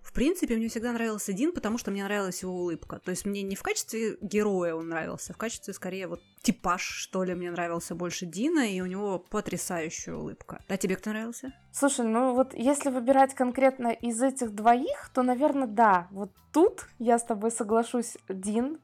в 0.02 0.12
принципе, 0.12 0.56
мне 0.56 0.68
всегда 0.68 0.92
нравился 0.92 1.32
Дин, 1.32 1.52
потому 1.52 1.76
что 1.78 1.90
мне 1.90 2.04
нравилась 2.04 2.42
его 2.42 2.54
улыбка. 2.54 3.00
То 3.04 3.10
есть 3.10 3.26
мне 3.26 3.42
не 3.42 3.56
в 3.56 3.62
качестве 3.62 4.16
героя 4.20 4.74
он 4.74 4.88
нравился, 4.88 5.32
а 5.32 5.34
в 5.34 5.36
качестве, 5.36 5.74
скорее, 5.74 6.06
вот 6.06 6.20
типаж, 6.42 6.82
что 6.82 7.24
ли, 7.24 7.34
мне 7.34 7.50
нравился 7.50 7.94
больше 7.94 8.26
Дина, 8.26 8.60
и 8.60 8.80
у 8.80 8.86
него 8.86 9.18
потрясающая 9.18 10.14
улыбка. 10.14 10.62
А 10.68 10.76
тебе 10.76 10.96
кто 10.96 11.10
нравился? 11.10 11.52
Слушай, 11.72 12.06
ну 12.06 12.34
вот 12.34 12.54
если 12.54 12.90
выбирать 12.90 13.34
конкретно 13.34 13.88
из 13.88 14.22
этих 14.22 14.54
двоих, 14.54 15.10
то, 15.12 15.22
наверное, 15.22 15.68
да. 15.68 16.08
Вот 16.10 16.30
тут 16.52 16.86
я 16.98 17.18
с 17.18 17.24
тобой 17.24 17.50
соглашусь, 17.50 18.16
Дин, 18.28 18.78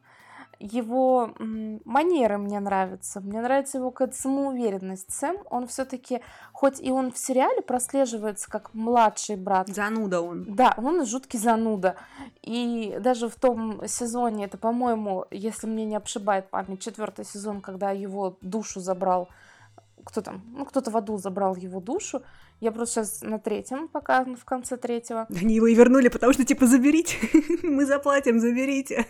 его 0.64 1.34
манеры 1.38 2.38
мне 2.38 2.58
нравятся, 2.58 3.20
мне 3.20 3.42
нравится 3.42 3.78
его 3.78 3.90
какая-то 3.90 4.16
самоуверенность. 4.16 5.12
Сэм, 5.12 5.36
он 5.50 5.66
все-таки, 5.66 6.22
хоть 6.52 6.80
и 6.80 6.90
он 6.90 7.12
в 7.12 7.18
сериале 7.18 7.60
прослеживается 7.60 8.50
как 8.50 8.72
младший 8.72 9.36
брат. 9.36 9.68
Зануда 9.68 10.22
он. 10.22 10.54
Да, 10.54 10.74
он 10.78 11.04
жуткий 11.04 11.38
зануда. 11.38 11.96
И 12.40 12.96
даже 13.00 13.28
в 13.28 13.34
том 13.34 13.86
сезоне, 13.86 14.46
это, 14.46 14.56
по-моему, 14.56 15.26
если 15.30 15.66
мне 15.66 15.84
не 15.84 15.96
обшибает 15.96 16.48
память, 16.48 16.80
четвертый 16.80 17.26
сезон, 17.26 17.60
когда 17.60 17.90
его 17.90 18.38
душу 18.40 18.80
забрал 18.80 19.28
кто 20.04 20.20
там, 20.20 20.42
ну, 20.54 20.66
кто-то 20.66 20.90
в 20.90 20.96
аду 20.98 21.16
забрал 21.16 21.56
его 21.56 21.80
душу. 21.80 22.22
Я 22.60 22.72
просто 22.72 23.04
сейчас 23.04 23.22
на 23.22 23.38
третьем, 23.38 23.88
пока 23.88 24.24
в 24.24 24.44
конце 24.44 24.76
третьего. 24.76 25.26
Они 25.34 25.54
его 25.54 25.66
и 25.66 25.74
вернули, 25.74 26.08
потому 26.08 26.34
что, 26.34 26.44
типа, 26.44 26.66
заберите, 26.66 27.16
мы 27.62 27.86
заплатим, 27.86 28.38
заберите. 28.38 29.06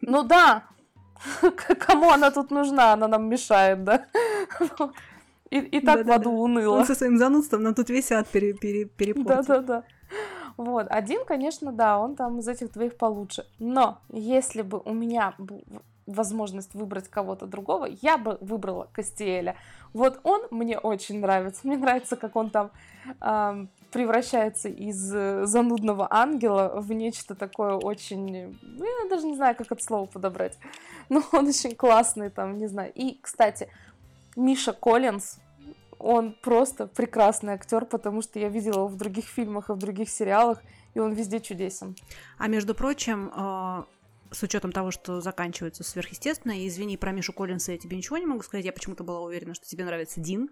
Ну 0.00 0.22
да, 0.22 0.64
кому 1.86 2.10
она 2.10 2.30
тут 2.30 2.50
нужна, 2.50 2.92
она 2.92 3.08
нам 3.08 3.28
мешает, 3.28 3.84
да? 3.84 4.06
И, 5.50 5.58
и 5.58 5.80
так 5.80 6.06
да, 6.06 6.12
в 6.12 6.16
аду 6.16 6.30
да, 6.30 6.36
уныло. 6.36 6.78
Он 6.78 6.86
со 6.86 6.94
своим 6.94 7.18
занудством 7.18 7.62
нам 7.62 7.74
тут 7.74 7.90
висят 7.90 8.28
пере, 8.28 8.54
пере, 8.54 8.86
перепортит. 8.86 9.46
Да-да-да. 9.46 9.84
Вот, 10.56 10.86
один, 10.90 11.24
конечно, 11.24 11.72
да, 11.72 11.98
он 11.98 12.16
там 12.16 12.38
из 12.38 12.48
этих 12.48 12.72
двоих 12.72 12.96
получше. 12.96 13.44
Но 13.58 13.98
если 14.10 14.62
бы 14.62 14.80
у 14.84 14.92
меня 14.94 15.34
возможность 16.06 16.74
выбрать 16.74 17.08
кого-то 17.08 17.46
другого, 17.46 17.86
я 18.02 18.18
бы 18.18 18.38
выбрала 18.40 18.88
Кастиэля. 18.92 19.56
Вот 19.92 20.20
он 20.22 20.46
мне 20.50 20.78
очень 20.78 21.20
нравится. 21.20 21.60
Мне 21.64 21.76
нравится, 21.76 22.16
как 22.16 22.36
он 22.36 22.50
там 22.50 22.70
э, 23.20 23.66
превращается 23.90 24.68
из 24.68 25.12
э, 25.14 25.44
занудного 25.44 26.08
ангела 26.10 26.80
в 26.80 26.92
нечто 26.92 27.34
такое 27.34 27.74
очень... 27.74 28.58
Ну, 28.62 28.84
я 28.84 29.08
даже 29.08 29.26
не 29.26 29.36
знаю, 29.36 29.54
как 29.54 29.70
это 29.70 29.84
слово 29.84 30.06
подобрать. 30.06 30.58
Но 31.08 31.22
он 31.32 31.46
очень 31.48 31.76
классный 31.76 32.30
там, 32.30 32.58
не 32.58 32.66
знаю. 32.68 32.90
И, 32.94 33.18
кстати, 33.20 33.68
Миша 34.34 34.72
Коллинз, 34.72 35.38
он 35.98 36.34
просто 36.42 36.86
прекрасный 36.86 37.52
актер, 37.52 37.84
потому 37.84 38.22
что 38.22 38.38
я 38.38 38.48
видела 38.48 38.78
его 38.78 38.88
в 38.88 38.96
других 38.96 39.26
фильмах 39.26 39.68
и 39.68 39.72
в 39.72 39.76
других 39.76 40.08
сериалах, 40.08 40.62
и 40.94 40.98
он 40.98 41.12
везде 41.12 41.38
чудесен. 41.40 41.94
А 42.38 42.48
между 42.48 42.74
прочим, 42.74 43.30
э, 43.34 43.82
с 44.32 44.42
учетом 44.42 44.72
того, 44.72 44.90
что 44.90 45.20
заканчивается 45.20 45.84
сверхъестественно, 45.84 46.52
и 46.52 46.66
извини, 46.66 46.96
про 46.96 47.12
Мишу 47.12 47.32
Коллинса 47.32 47.72
я 47.72 47.78
тебе 47.78 47.96
ничего 47.96 48.18
не 48.18 48.26
могу 48.26 48.42
сказать, 48.42 48.64
я 48.64 48.72
почему-то 48.72 49.04
была 49.04 49.20
уверена, 49.20 49.54
что 49.54 49.66
тебе 49.66 49.84
нравится 49.84 50.20
Дин. 50.20 50.50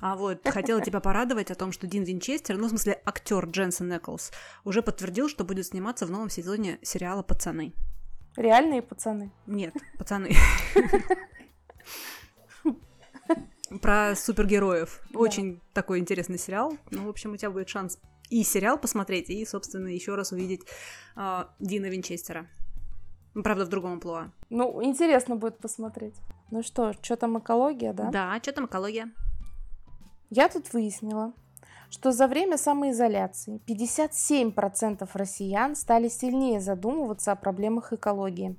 А 0.00 0.16
вот, 0.16 0.46
хотела 0.48 0.80
тебя 0.80 1.00
порадовать 1.00 1.50
о 1.50 1.54
том, 1.54 1.72
что 1.72 1.86
Дин 1.86 2.04
Винчестер, 2.04 2.56
ну, 2.56 2.66
в 2.66 2.70
смысле, 2.70 3.00
актер 3.04 3.46
Дженсен 3.46 3.92
Эклс, 3.96 4.30
уже 4.64 4.82
подтвердил, 4.82 5.28
что 5.28 5.44
будет 5.44 5.66
сниматься 5.66 6.06
в 6.06 6.10
новом 6.10 6.28
сезоне 6.30 6.78
сериала 6.82 7.22
«Пацаны». 7.22 7.72
Реальные 8.36 8.82
пацаны? 8.82 9.32
Нет, 9.46 9.74
пацаны. 9.96 10.32
Про 13.80 14.14
супергероев. 14.16 15.00
Очень 15.14 15.60
такой 15.72 15.98
интересный 15.98 16.38
сериал. 16.38 16.76
Ну, 16.90 17.06
в 17.06 17.08
общем, 17.08 17.32
у 17.32 17.36
тебя 17.36 17.50
будет 17.50 17.68
шанс 17.68 17.98
и 18.30 18.42
сериал 18.42 18.78
посмотреть, 18.78 19.30
и, 19.30 19.44
собственно, 19.46 19.88
еще 19.88 20.14
раз 20.14 20.32
увидеть 20.32 20.62
э, 21.16 21.44
Дина 21.60 21.86
Винчестера. 21.86 22.48
Правда, 23.42 23.64
в 23.64 23.68
другом 23.68 23.94
амплуа. 23.94 24.30
Ну, 24.50 24.82
интересно 24.82 25.36
будет 25.36 25.58
посмотреть. 25.58 26.14
Ну 26.50 26.62
что, 26.62 26.92
что 27.02 27.16
там 27.16 27.38
экология, 27.38 27.92
да? 27.92 28.10
Да, 28.10 28.38
что 28.40 28.52
там 28.52 28.66
экология? 28.66 29.10
Я 30.30 30.48
тут 30.48 30.72
выяснила, 30.72 31.32
что 31.90 32.12
за 32.12 32.26
время 32.26 32.56
самоизоляции 32.58 33.60
57% 33.66 35.08
россиян 35.14 35.74
стали 35.76 36.08
сильнее 36.08 36.60
задумываться 36.60 37.32
о 37.32 37.36
проблемах 37.36 37.92
экологии. 37.92 38.56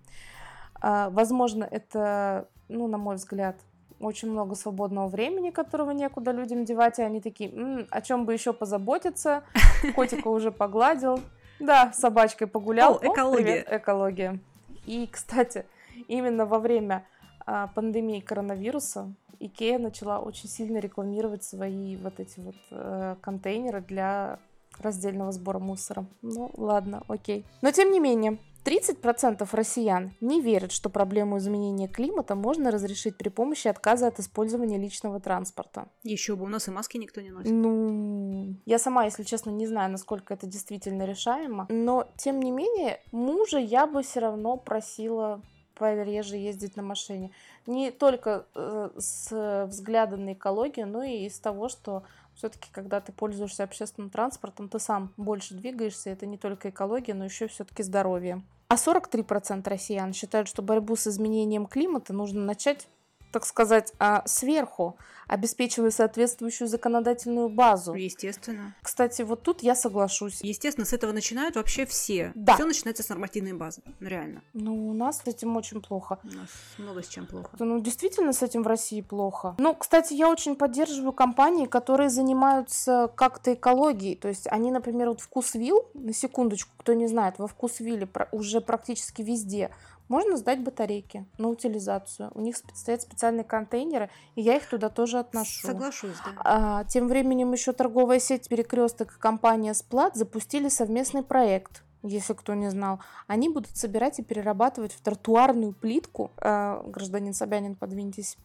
А, 0.81 1.09
возможно, 1.09 1.63
это, 1.69 2.47
ну, 2.67 2.87
на 2.87 2.97
мой 2.97 3.15
взгляд, 3.15 3.55
очень 3.99 4.29
много 4.29 4.55
свободного 4.55 5.07
времени, 5.07 5.51
которого 5.51 5.91
некуда 5.91 6.31
людям 6.31 6.65
девать, 6.65 6.99
и 6.99 7.01
они 7.01 7.21
такие, 7.21 7.49
М, 7.51 7.87
о 7.89 8.01
чем 8.01 8.25
бы 8.25 8.33
еще 8.33 8.51
позаботиться, 8.53 9.43
котика 9.95 10.27
уже 10.27 10.51
погладил, 10.51 11.21
да, 11.59 11.93
с 11.93 11.99
собачкой 11.99 12.47
погулял, 12.47 12.95
О, 12.95 12.99
экология. 13.13 13.43
привет, 13.63 13.67
экология. 13.71 14.39
И, 14.85 15.07
кстати, 15.07 15.65
именно 16.07 16.45
во 16.45 16.59
время 16.59 17.05
а, 17.45 17.67
пандемии 17.67 18.19
коронавируса 18.19 19.13
Икея 19.39 19.79
начала 19.79 20.19
очень 20.19 20.49
сильно 20.49 20.77
рекламировать 20.77 21.43
свои 21.43 21.97
вот 21.97 22.19
эти 22.19 22.39
вот 22.39 22.55
э, 22.71 23.15
контейнеры 23.21 23.81
для 23.81 24.39
раздельного 24.79 25.31
сбора 25.31 25.59
мусора. 25.59 26.05
Ну, 26.21 26.51
ладно, 26.55 27.03
окей. 27.07 27.45
Но 27.61 27.71
тем 27.71 27.91
не 27.91 27.99
менее, 27.99 28.37
30% 28.65 29.47
россиян 29.51 30.15
не 30.21 30.41
верят, 30.41 30.71
что 30.71 30.89
проблему 30.89 31.37
изменения 31.37 31.87
климата 31.87 32.35
можно 32.35 32.71
разрешить 32.71 33.15
при 33.15 33.29
помощи 33.29 33.67
отказа 33.67 34.07
от 34.07 34.19
использования 34.19 34.79
личного 34.79 35.19
транспорта. 35.19 35.87
Еще 36.03 36.35
бы, 36.35 36.45
у 36.45 36.47
нас 36.47 36.67
и 36.67 36.71
маски 36.71 36.97
никто 36.97 37.21
не 37.21 37.29
носит. 37.29 37.51
Ну, 37.51 38.55
я 38.65 38.79
сама, 38.79 39.05
если 39.05 39.23
честно, 39.23 39.51
не 39.51 39.67
знаю, 39.67 39.91
насколько 39.91 40.33
это 40.33 40.47
действительно 40.47 41.03
решаемо, 41.03 41.67
но 41.69 42.07
тем 42.17 42.39
не 42.39 42.51
менее, 42.51 42.99
мужа 43.11 43.59
я 43.59 43.85
бы 43.85 44.01
все 44.01 44.19
равно 44.19 44.57
просила 44.57 45.41
пореже 45.75 46.37
ездить 46.37 46.75
на 46.75 46.83
машине. 46.83 47.31
Не 47.67 47.91
только 47.91 48.45
э, 48.55 48.89
с 48.97 49.67
взгляда 49.69 50.17
на 50.17 50.33
экологию, 50.33 50.87
но 50.87 51.03
и 51.03 51.25
из 51.25 51.37
того, 51.39 51.69
что 51.69 52.03
все-таки, 52.35 52.69
когда 52.71 52.99
ты 52.99 53.11
пользуешься 53.11 53.63
общественным 53.63 54.09
транспортом, 54.09 54.69
ты 54.69 54.79
сам 54.79 55.13
больше 55.17 55.53
двигаешься. 55.53 56.09
Это 56.09 56.25
не 56.25 56.37
только 56.37 56.69
экология, 56.69 57.13
но 57.13 57.25
еще 57.25 57.47
все-таки 57.47 57.83
здоровье. 57.83 58.41
А 58.67 58.75
43% 58.75 59.67
россиян 59.69 60.13
считают, 60.13 60.47
что 60.47 60.61
борьбу 60.61 60.95
с 60.95 61.07
изменением 61.07 61.67
климата 61.67 62.13
нужно 62.13 62.43
начать 62.43 62.87
так 63.35 63.45
сказать, 63.45 63.91
а, 63.99 64.23
сверху, 64.25 64.95
обеспечивая 65.27 65.91
соответствующую 65.91 66.69
законодательную 66.69 67.49
базу. 67.49 67.93
Естественно. 67.93 68.73
Кстати, 68.81 69.23
вот 69.23 69.43
тут 69.43 69.61
я 69.61 69.75
соглашусь. 69.75 70.39
Естественно, 70.41 70.85
с 70.85 70.93
этого 70.93 71.11
начинают 71.11 71.57
вообще 71.57 71.85
все. 71.85 72.31
Да. 72.33 72.53
Все 72.55 72.63
начинается 72.63 73.03
с 73.03 73.09
нормативной 73.09 73.51
базы. 73.51 73.81
Ну, 73.99 74.07
реально. 74.07 74.41
Ну, 74.53 74.87
у 74.89 74.93
нас 74.93 75.17
с 75.17 75.27
этим 75.27 75.57
очень 75.57 75.81
плохо. 75.81 76.19
У 76.23 76.27
нас 76.27 76.47
много 76.77 77.03
с 77.03 77.09
чем 77.09 77.25
плохо. 77.25 77.49
Ну, 77.59 77.81
действительно, 77.81 78.31
с 78.31 78.41
этим 78.41 78.63
в 78.63 78.67
России 78.67 79.01
плохо. 79.01 79.55
Ну, 79.57 79.75
кстати, 79.75 80.13
я 80.13 80.29
очень 80.29 80.55
поддерживаю 80.55 81.11
компании, 81.11 81.65
которые 81.65 82.09
занимаются 82.09 83.11
как-то 83.15 83.53
экологией. 83.53 84.15
То 84.15 84.29
есть 84.29 84.47
они, 84.47 84.71
например, 84.71 85.09
вот 85.09 85.19
Вкусвилл, 85.19 85.89
на 85.93 86.13
секундочку, 86.13 86.71
кто 86.77 86.93
не 86.93 87.07
знает, 87.07 87.37
во 87.37 87.47
Вкусвилле 87.47 88.07
уже 88.31 88.61
практически 88.61 89.21
везде 89.23 89.71
можно 90.07 90.37
сдать 90.37 90.61
батарейки 90.61 91.25
на 91.37 91.49
утилизацию. 91.49 92.31
У 92.33 92.41
них 92.41 92.57
стоят 92.57 93.01
специальные 93.01 93.43
контейнеры, 93.43 94.09
и 94.35 94.41
я 94.41 94.55
их 94.57 94.67
туда 94.67 94.89
тоже 94.89 95.19
отношу. 95.19 95.67
Соглашусь, 95.67 96.17
да. 96.25 96.31
А, 96.37 96.83
тем 96.85 97.07
временем 97.07 97.51
еще 97.53 97.73
торговая 97.73 98.19
сеть 98.19 98.47
Перекресток 98.47 99.13
и 99.15 99.19
компания 99.19 99.73
Сплат 99.73 100.15
запустили 100.15 100.69
совместный 100.69 101.23
проект 101.23 101.83
если 102.07 102.33
кто 102.33 102.53
не 102.53 102.69
знал, 102.69 102.99
они 103.27 103.49
будут 103.49 103.75
собирать 103.75 104.19
и 104.19 104.23
перерабатывать 104.23 104.93
в 104.93 105.01
тротуарную 105.01 105.73
плитку, 105.73 106.31
э, 106.37 106.83
гражданин 106.85 107.33
Собянин, 107.33 107.75
подвиньтесь, 107.75 108.37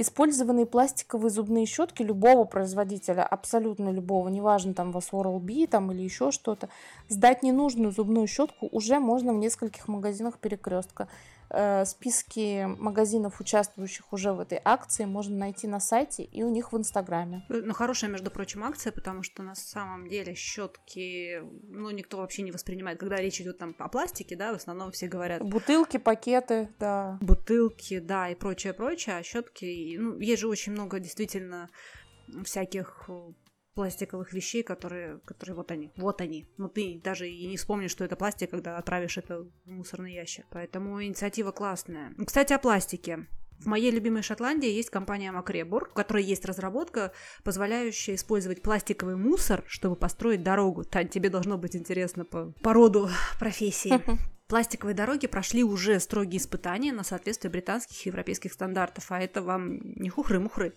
использованные 0.00 0.66
пластиковые 0.66 1.30
зубные 1.30 1.66
щетки 1.66 2.02
любого 2.02 2.44
производителя, 2.44 3.22
абсолютно 3.22 3.90
любого, 3.90 4.28
неважно, 4.28 4.74
там, 4.74 4.92
вас 4.92 5.08
Oral-B 5.12 5.66
там, 5.66 5.92
или 5.92 6.02
еще 6.02 6.30
что-то, 6.30 6.68
сдать 7.08 7.42
ненужную 7.42 7.92
зубную 7.92 8.26
щетку 8.26 8.68
уже 8.72 8.98
можно 8.98 9.32
в 9.32 9.36
нескольких 9.36 9.88
магазинах 9.88 10.38
перекрестка. 10.38 11.08
Э, 11.52 11.84
списки 11.84 12.64
магазинов, 12.78 13.40
участвующих 13.40 14.12
уже 14.12 14.32
в 14.32 14.38
этой 14.38 14.60
акции, 14.64 15.04
можно 15.04 15.36
найти 15.36 15.66
на 15.66 15.80
сайте 15.80 16.22
и 16.22 16.44
у 16.44 16.48
них 16.50 16.72
в 16.72 16.78
Инстаграме. 16.78 17.44
Ну, 17.48 17.74
хорошая, 17.74 18.08
между 18.08 18.30
прочим, 18.30 18.62
акция, 18.62 18.92
потому 18.92 19.24
что 19.24 19.42
на 19.42 19.56
самом 19.56 20.08
деле 20.08 20.34
щетки, 20.34 21.42
ну, 21.68 21.90
никто 21.90 22.18
вообще 22.18 22.42
не 22.42 22.52
воспринимает. 22.52 23.00
Когда 23.00 23.16
речь 23.16 23.40
идет 23.40 23.58
там 23.58 23.74
о 23.78 23.88
пластике, 23.88 24.36
да, 24.36 24.52
в 24.52 24.56
основном 24.56 24.92
все 24.92 25.08
говорят... 25.08 25.42
Бутылки, 25.42 25.96
пакеты, 25.96 26.68
да. 26.78 27.18
Бутылки, 27.20 27.98
да, 27.98 28.28
и 28.28 28.36
прочее, 28.36 28.72
прочее, 28.72 29.16
а 29.16 29.22
щетки, 29.24 29.96
ну, 29.98 30.18
есть 30.20 30.42
же 30.42 30.48
очень 30.48 30.70
много 30.72 31.00
действительно 31.00 31.68
всяких 32.44 33.10
пластиковых 33.80 34.34
вещей, 34.34 34.62
которые, 34.62 35.20
которые 35.24 35.56
вот 35.56 35.70
они, 35.70 35.90
вот 35.96 36.20
они. 36.20 36.46
Но 36.58 36.68
ты 36.68 37.00
даже 37.02 37.26
и 37.26 37.46
не 37.46 37.56
вспомнишь, 37.56 37.92
что 37.92 38.04
это 38.04 38.14
пластик, 38.14 38.50
когда 38.50 38.76
отправишь 38.76 39.16
это 39.16 39.44
в 39.64 39.70
мусорный 39.70 40.12
ящик. 40.12 40.44
Поэтому 40.50 41.02
инициатива 41.02 41.50
классная. 41.50 42.12
Кстати, 42.26 42.52
о 42.52 42.58
пластике. 42.58 43.26
В 43.58 43.64
моей 43.64 43.90
любимой 43.90 44.20
Шотландии 44.20 44.68
есть 44.68 44.90
компания 44.90 45.32
Макребур, 45.32 45.88
у 45.90 45.94
которой 45.94 46.22
есть 46.22 46.44
разработка, 46.44 47.14
позволяющая 47.42 48.16
использовать 48.16 48.60
пластиковый 48.60 49.16
мусор, 49.16 49.64
чтобы 49.66 49.96
построить 49.96 50.42
дорогу. 50.42 50.84
Тань, 50.84 51.08
тебе 51.08 51.30
должно 51.30 51.56
быть 51.56 51.74
интересно 51.74 52.26
по, 52.26 52.52
по 52.62 52.74
роду 52.74 53.08
профессии. 53.38 53.98
Пластиковые 54.46 54.94
дороги 54.94 55.26
прошли 55.26 55.64
уже 55.64 55.98
строгие 56.00 56.38
испытания 56.38 56.92
на 56.92 57.02
соответствие 57.02 57.50
британских 57.50 58.04
и 58.04 58.10
европейских 58.10 58.52
стандартов, 58.52 59.10
а 59.10 59.18
это 59.18 59.40
вам 59.40 59.78
не 59.94 60.10
хухры-мухры. 60.10 60.74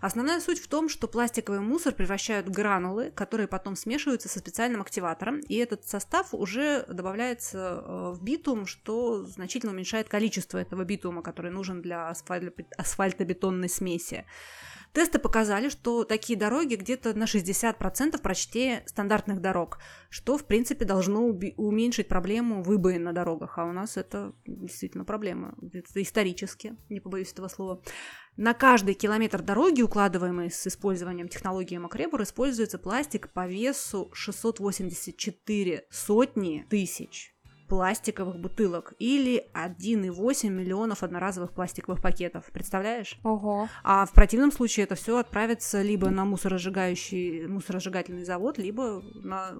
Основная 0.00 0.40
суть 0.40 0.60
в 0.60 0.68
том, 0.68 0.88
что 0.88 1.08
пластиковый 1.08 1.60
мусор 1.60 1.94
превращают 1.94 2.48
в 2.48 2.50
гранулы, 2.50 3.10
которые 3.10 3.48
потом 3.48 3.76
смешиваются 3.76 4.28
со 4.28 4.38
специальным 4.38 4.80
активатором, 4.80 5.40
и 5.40 5.56
этот 5.56 5.86
состав 5.86 6.32
уже 6.32 6.84
добавляется 6.88 7.58
э, 7.58 8.10
в 8.14 8.22
битум, 8.22 8.66
что 8.66 9.24
значительно 9.24 9.72
уменьшает 9.72 10.08
количество 10.08 10.58
этого 10.58 10.84
битума, 10.84 11.22
который 11.22 11.50
нужен 11.50 11.82
для 11.82 12.08
асфальтобетонной 12.08 13.68
смеси. 13.68 14.24
Тесты 14.96 15.18
показали, 15.18 15.68
что 15.68 16.04
такие 16.04 16.38
дороги 16.38 16.74
где-то 16.74 17.12
на 17.12 17.24
60% 17.24 18.18
прочнее 18.22 18.82
стандартных 18.86 19.42
дорог, 19.42 19.78
что, 20.08 20.38
в 20.38 20.46
принципе, 20.46 20.86
должно 20.86 21.26
уменьшить 21.26 22.08
проблему 22.08 22.62
выбоин 22.62 23.02
на 23.02 23.12
дорогах. 23.12 23.58
А 23.58 23.66
у 23.66 23.72
нас 23.72 23.98
это 23.98 24.32
действительно 24.46 25.04
проблема. 25.04 25.54
Это 25.70 26.00
исторически, 26.00 26.76
не 26.88 27.00
побоюсь 27.00 27.30
этого 27.30 27.48
слова. 27.48 27.82
На 28.36 28.52
каждый 28.52 28.92
километр 28.94 29.40
дороги, 29.40 29.80
укладываемый 29.80 30.50
с 30.50 30.66
использованием 30.66 31.26
технологии 31.26 31.78
Макребур, 31.78 32.22
используется 32.22 32.78
пластик 32.78 33.30
по 33.30 33.46
весу 33.46 34.10
684 34.12 35.86
сотни 35.90 36.66
тысяч 36.68 37.32
пластиковых 37.68 38.38
бутылок 38.38 38.94
или 38.98 39.46
1,8 39.54 40.50
миллионов 40.50 41.02
одноразовых 41.02 41.52
пластиковых 41.52 42.00
пакетов. 42.00 42.44
Представляешь? 42.52 43.18
Ого. 43.24 43.68
А 43.82 44.06
в 44.06 44.12
противном 44.12 44.52
случае 44.52 44.84
это 44.84 44.94
все 44.94 45.16
отправится 45.16 45.82
либо 45.82 46.10
на 46.10 46.24
мусоросжигающий, 46.24 47.46
мусоросжигательный 47.46 48.24
завод, 48.24 48.58
либо 48.58 49.02
на 49.14 49.54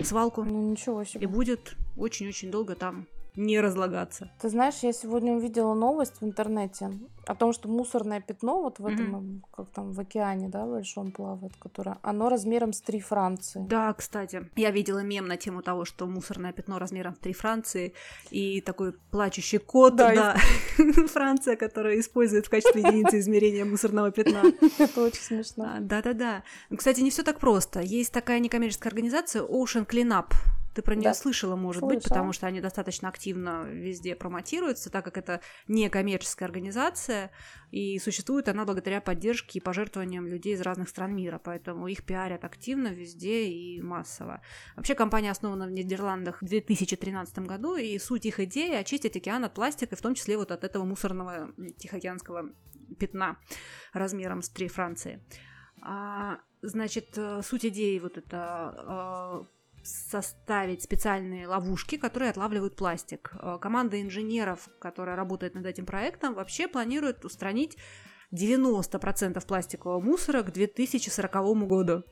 свалку. 0.00 0.44
Ну 0.44 0.72
ничего 0.72 1.04
себе. 1.04 1.22
И 1.22 1.26
будет 1.26 1.76
очень-очень 1.96 2.50
долго 2.50 2.74
там 2.74 3.06
не 3.36 3.60
разлагаться. 3.60 4.30
Ты 4.40 4.48
знаешь, 4.48 4.76
я 4.82 4.92
сегодня 4.92 5.34
увидела 5.34 5.74
новость 5.74 6.20
в 6.20 6.24
интернете 6.24 6.90
о 7.26 7.34
том, 7.34 7.52
что 7.52 7.68
мусорное 7.68 8.20
пятно 8.20 8.62
вот 8.62 8.78
в 8.78 8.86
этом, 8.86 9.14
mm-hmm. 9.14 9.40
как 9.50 9.70
там, 9.70 9.92
в 9.92 10.00
океане, 10.00 10.48
да, 10.48 10.64
большом 10.64 11.10
плавает, 11.10 11.52
которое, 11.58 11.98
оно 12.02 12.28
размером 12.28 12.72
с 12.72 12.80
три 12.80 13.00
Франции. 13.00 13.66
Да, 13.68 13.92
кстати, 13.94 14.48
я 14.54 14.70
видела 14.70 15.00
мем 15.00 15.26
на 15.26 15.36
тему 15.36 15.62
того, 15.62 15.84
что 15.84 16.06
мусорное 16.06 16.52
пятно 16.52 16.78
размером 16.78 17.14
в 17.14 17.18
три 17.18 17.32
Франции 17.32 17.94
и 18.30 18.60
такой 18.60 18.92
плачущий 18.92 19.58
кот, 19.58 19.96
да, 19.96 20.14
да. 20.14 20.36
Франция, 21.08 21.56
которая 21.56 21.98
использует 21.98 22.46
в 22.46 22.50
качестве 22.50 22.82
единицы 22.82 23.18
измерения 23.18 23.64
мусорного 23.64 24.12
пятна. 24.12 24.42
Это 24.78 25.02
очень 25.02 25.20
смешно. 25.20 25.76
Да-да-да. 25.80 26.44
Кстати, 26.74 27.00
не 27.00 27.10
все 27.10 27.24
так 27.24 27.40
просто. 27.40 27.80
Есть 27.80 28.12
такая 28.12 28.38
некоммерческая 28.38 28.90
организация 28.90 29.42
Ocean 29.42 29.84
Cleanup, 29.84 30.32
Ты 30.76 30.82
про 30.82 30.94
нее 30.94 31.04
Да. 31.04 31.14
слышала, 31.14 31.56
может 31.56 31.82
быть, 31.82 32.02
Слышала. 32.02 32.08
потому 32.10 32.32
что 32.34 32.46
они 32.46 32.60
достаточно 32.60 33.08
активно 33.08 33.64
везде 33.64 34.14
промотируются, 34.14 34.90
так 34.90 35.06
как 35.06 35.16
это 35.16 35.40
не 35.68 35.88
коммерческая 35.88 36.46
организация, 36.46 37.30
и 37.70 37.98
существует 37.98 38.46
она 38.50 38.66
благодаря 38.66 39.00
поддержке 39.00 39.58
и 39.58 39.62
пожертвованиям 39.62 40.26
людей 40.26 40.52
из 40.52 40.60
разных 40.60 40.90
стран 40.90 41.16
мира, 41.16 41.40
поэтому 41.42 41.88
их 41.88 42.04
пиарят 42.04 42.44
активно 42.44 42.88
везде 42.88 43.46
и 43.46 43.80
массово. 43.80 44.42
Вообще 44.76 44.94
компания 44.94 45.30
основана 45.30 45.66
в 45.66 45.70
Нидерландах 45.70 46.42
в 46.42 46.44
2013 46.44 47.38
году, 47.38 47.76
и 47.76 47.98
суть 47.98 48.26
их 48.26 48.38
идеи 48.40 48.74
очистить 48.74 49.16
океан 49.16 49.44
от 49.44 49.54
пластика, 49.54 49.96
в 49.96 50.02
том 50.02 50.14
числе 50.14 50.36
вот 50.36 50.50
от 50.52 50.62
этого 50.62 50.84
мусорного 50.84 51.54
тихоокеанского 51.78 52.50
пятна 52.98 53.38
размером 53.94 54.42
с 54.42 54.50
три 54.50 54.68
Франции. 54.68 55.24
А, 55.80 56.38
значит, 56.60 57.16
э, 57.16 57.40
суть 57.42 57.64
идеи 57.64 57.98
вот 57.98 58.18
это 58.18 59.44
э, 59.46 59.55
составить 59.86 60.82
специальные 60.82 61.46
ловушки, 61.46 61.96
которые 61.96 62.30
отлавливают 62.30 62.76
пластик. 62.76 63.32
Э, 63.40 63.58
Команда 63.60 64.00
инженеров, 64.00 64.68
которая 64.80 65.16
работает 65.16 65.54
над 65.54 65.66
этим 65.66 65.86
проектом, 65.86 66.34
вообще 66.34 66.68
планирует 66.68 67.24
устранить 67.24 67.76
90% 68.32 69.46
пластикового 69.46 70.00
мусора 70.00 70.42
к 70.42 70.52
2040 70.52 71.66
году 71.66 72.04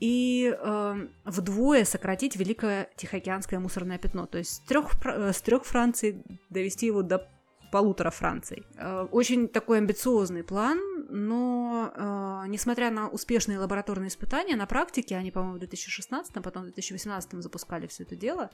и 0.00 0.54
э, 0.56 1.08
вдвое 1.24 1.84
сократить 1.84 2.36
Великое 2.36 2.90
Тихоокеанское 2.96 3.58
мусорное 3.58 3.98
пятно. 3.98 4.26
То 4.26 4.38
есть 4.38 4.56
с 4.56 4.58
трех, 4.60 4.92
с 5.04 5.40
трех 5.40 5.64
Франций 5.64 6.22
довести 6.50 6.86
его 6.86 7.02
до 7.02 7.30
полутора 7.74 8.10
Франций. 8.10 8.62
Э, 8.76 9.08
Очень 9.10 9.48
такой 9.48 9.78
амбициозный 9.78 10.44
план, 10.44 10.78
но 11.10 11.90
э, 11.92 12.48
несмотря 12.48 12.92
на 12.92 13.08
успешные 13.08 13.58
лабораторные 13.58 14.06
испытания, 14.06 14.54
на 14.54 14.66
практике, 14.66 15.16
они, 15.16 15.32
по-моему, 15.32 15.56
в 15.56 15.58
2016, 15.58 16.34
потом 16.34 16.62
в 16.62 16.66
2018 16.66 17.42
запускали 17.42 17.88
все 17.88 18.04
это 18.04 18.14
дело, 18.14 18.50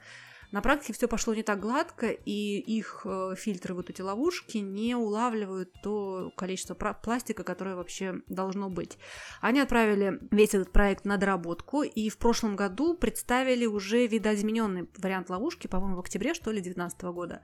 на 0.53 0.63
практике 0.63 0.95
все 0.95 1.07
пошло 1.07 1.35
не 1.35 1.43
так 1.43 1.61
гладко, 1.61 2.07
и 2.07 2.61
их 2.79 3.03
э, 3.05 3.35
фильтры, 3.37 3.75
вот 3.75 3.91
эти 3.91 4.01
ловушки, 4.01 4.57
не 4.57 4.95
улавливают 4.95 5.71
то 5.83 6.33
количество 6.35 6.75
пластика, 6.75 7.45
которое 7.45 7.77
вообще 7.77 8.23
должно 8.27 8.71
быть. 8.71 8.97
Они 9.43 9.61
отправили 9.61 10.19
весь 10.31 10.55
этот 10.55 10.73
проект 10.73 11.05
на 11.05 11.19
доработку, 11.19 11.83
и 11.83 12.09
в 12.09 12.17
прошлом 12.17 12.57
году 12.57 12.97
представили 12.97 13.67
уже 13.67 14.07
видоизмененный 14.07 14.89
вариант 14.97 15.29
ловушки, 15.29 15.67
по-моему, 15.67 15.97
в 15.97 16.01
октябре, 16.01 16.33
что 16.33 16.51
ли, 16.53 16.63
2019 16.63 17.03
года, 17.03 17.43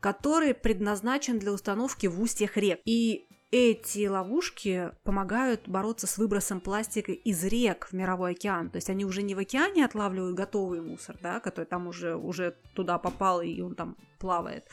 который 0.00 0.54
предназначен 0.54 1.38
для 1.38 1.52
установки 1.52 2.06
в 2.06 2.20
устьях 2.20 2.56
рек. 2.56 2.80
И 2.84 3.26
эти 3.50 4.06
ловушки 4.06 4.92
помогают 5.02 5.68
бороться 5.68 6.06
с 6.06 6.18
выбросом 6.18 6.60
пластика 6.60 7.12
из 7.12 7.44
рек 7.44 7.88
в 7.90 7.92
мировой 7.92 8.32
океан. 8.32 8.70
То 8.70 8.76
есть 8.76 8.90
они 8.90 9.04
уже 9.04 9.22
не 9.22 9.34
в 9.34 9.38
океане 9.38 9.84
отлавливают 9.84 10.36
готовый 10.36 10.80
мусор, 10.80 11.16
да, 11.20 11.40
который 11.40 11.64
там 11.64 11.86
уже, 11.88 12.14
уже 12.14 12.56
туда 12.74 12.98
попал 12.98 13.40
и 13.42 13.60
он 13.60 13.74
там 13.74 13.96
плавает, 14.18 14.68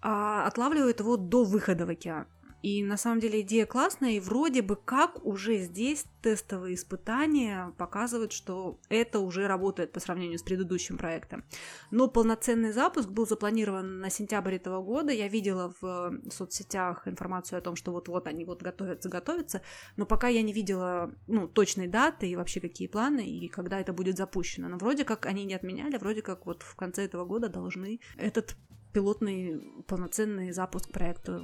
а 0.00 0.46
отлавливают 0.46 1.00
его 1.00 1.16
до 1.16 1.44
выхода 1.44 1.86
в 1.86 1.90
океан. 1.90 2.26
И 2.62 2.82
на 2.84 2.96
самом 2.96 3.20
деле 3.20 3.40
идея 3.40 3.66
классная, 3.66 4.12
и 4.12 4.20
вроде 4.20 4.62
бы 4.62 4.76
как 4.76 5.24
уже 5.24 5.58
здесь 5.58 6.04
тестовые 6.22 6.76
испытания 6.76 7.74
показывают, 7.76 8.32
что 8.32 8.78
это 8.88 9.18
уже 9.18 9.48
работает 9.48 9.92
по 9.92 9.98
сравнению 10.00 10.38
с 10.38 10.42
предыдущим 10.42 10.96
проектом. 10.96 11.44
Но 11.90 12.08
полноценный 12.08 12.72
запуск 12.72 13.08
был 13.08 13.26
запланирован 13.26 13.98
на 13.98 14.10
сентябрь 14.10 14.54
этого 14.54 14.80
года. 14.82 15.12
Я 15.12 15.26
видела 15.26 15.74
в 15.80 16.20
соцсетях 16.30 17.08
информацию 17.08 17.58
о 17.58 17.62
том, 17.62 17.74
что 17.74 17.90
вот-вот 17.90 18.28
они 18.28 18.44
вот 18.44 18.62
готовятся, 18.62 19.08
готовятся, 19.08 19.62
но 19.96 20.06
пока 20.06 20.28
я 20.28 20.42
не 20.42 20.52
видела 20.52 21.12
ну, 21.26 21.48
точной 21.48 21.88
даты 21.88 22.28
и 22.28 22.36
вообще 22.36 22.60
какие 22.60 22.86
планы, 22.86 23.26
и 23.26 23.48
когда 23.48 23.80
это 23.80 23.92
будет 23.92 24.16
запущено. 24.16 24.68
Но 24.68 24.78
вроде 24.78 25.04
как 25.04 25.26
они 25.26 25.44
не 25.44 25.54
отменяли, 25.54 25.96
вроде 25.96 26.22
как 26.22 26.46
вот 26.46 26.62
в 26.62 26.76
конце 26.76 27.04
этого 27.04 27.24
года 27.24 27.48
должны 27.48 27.98
этот 28.16 28.56
пилотный 28.92 29.82
полноценный 29.88 30.52
запуск 30.52 30.90
проекта 30.92 31.42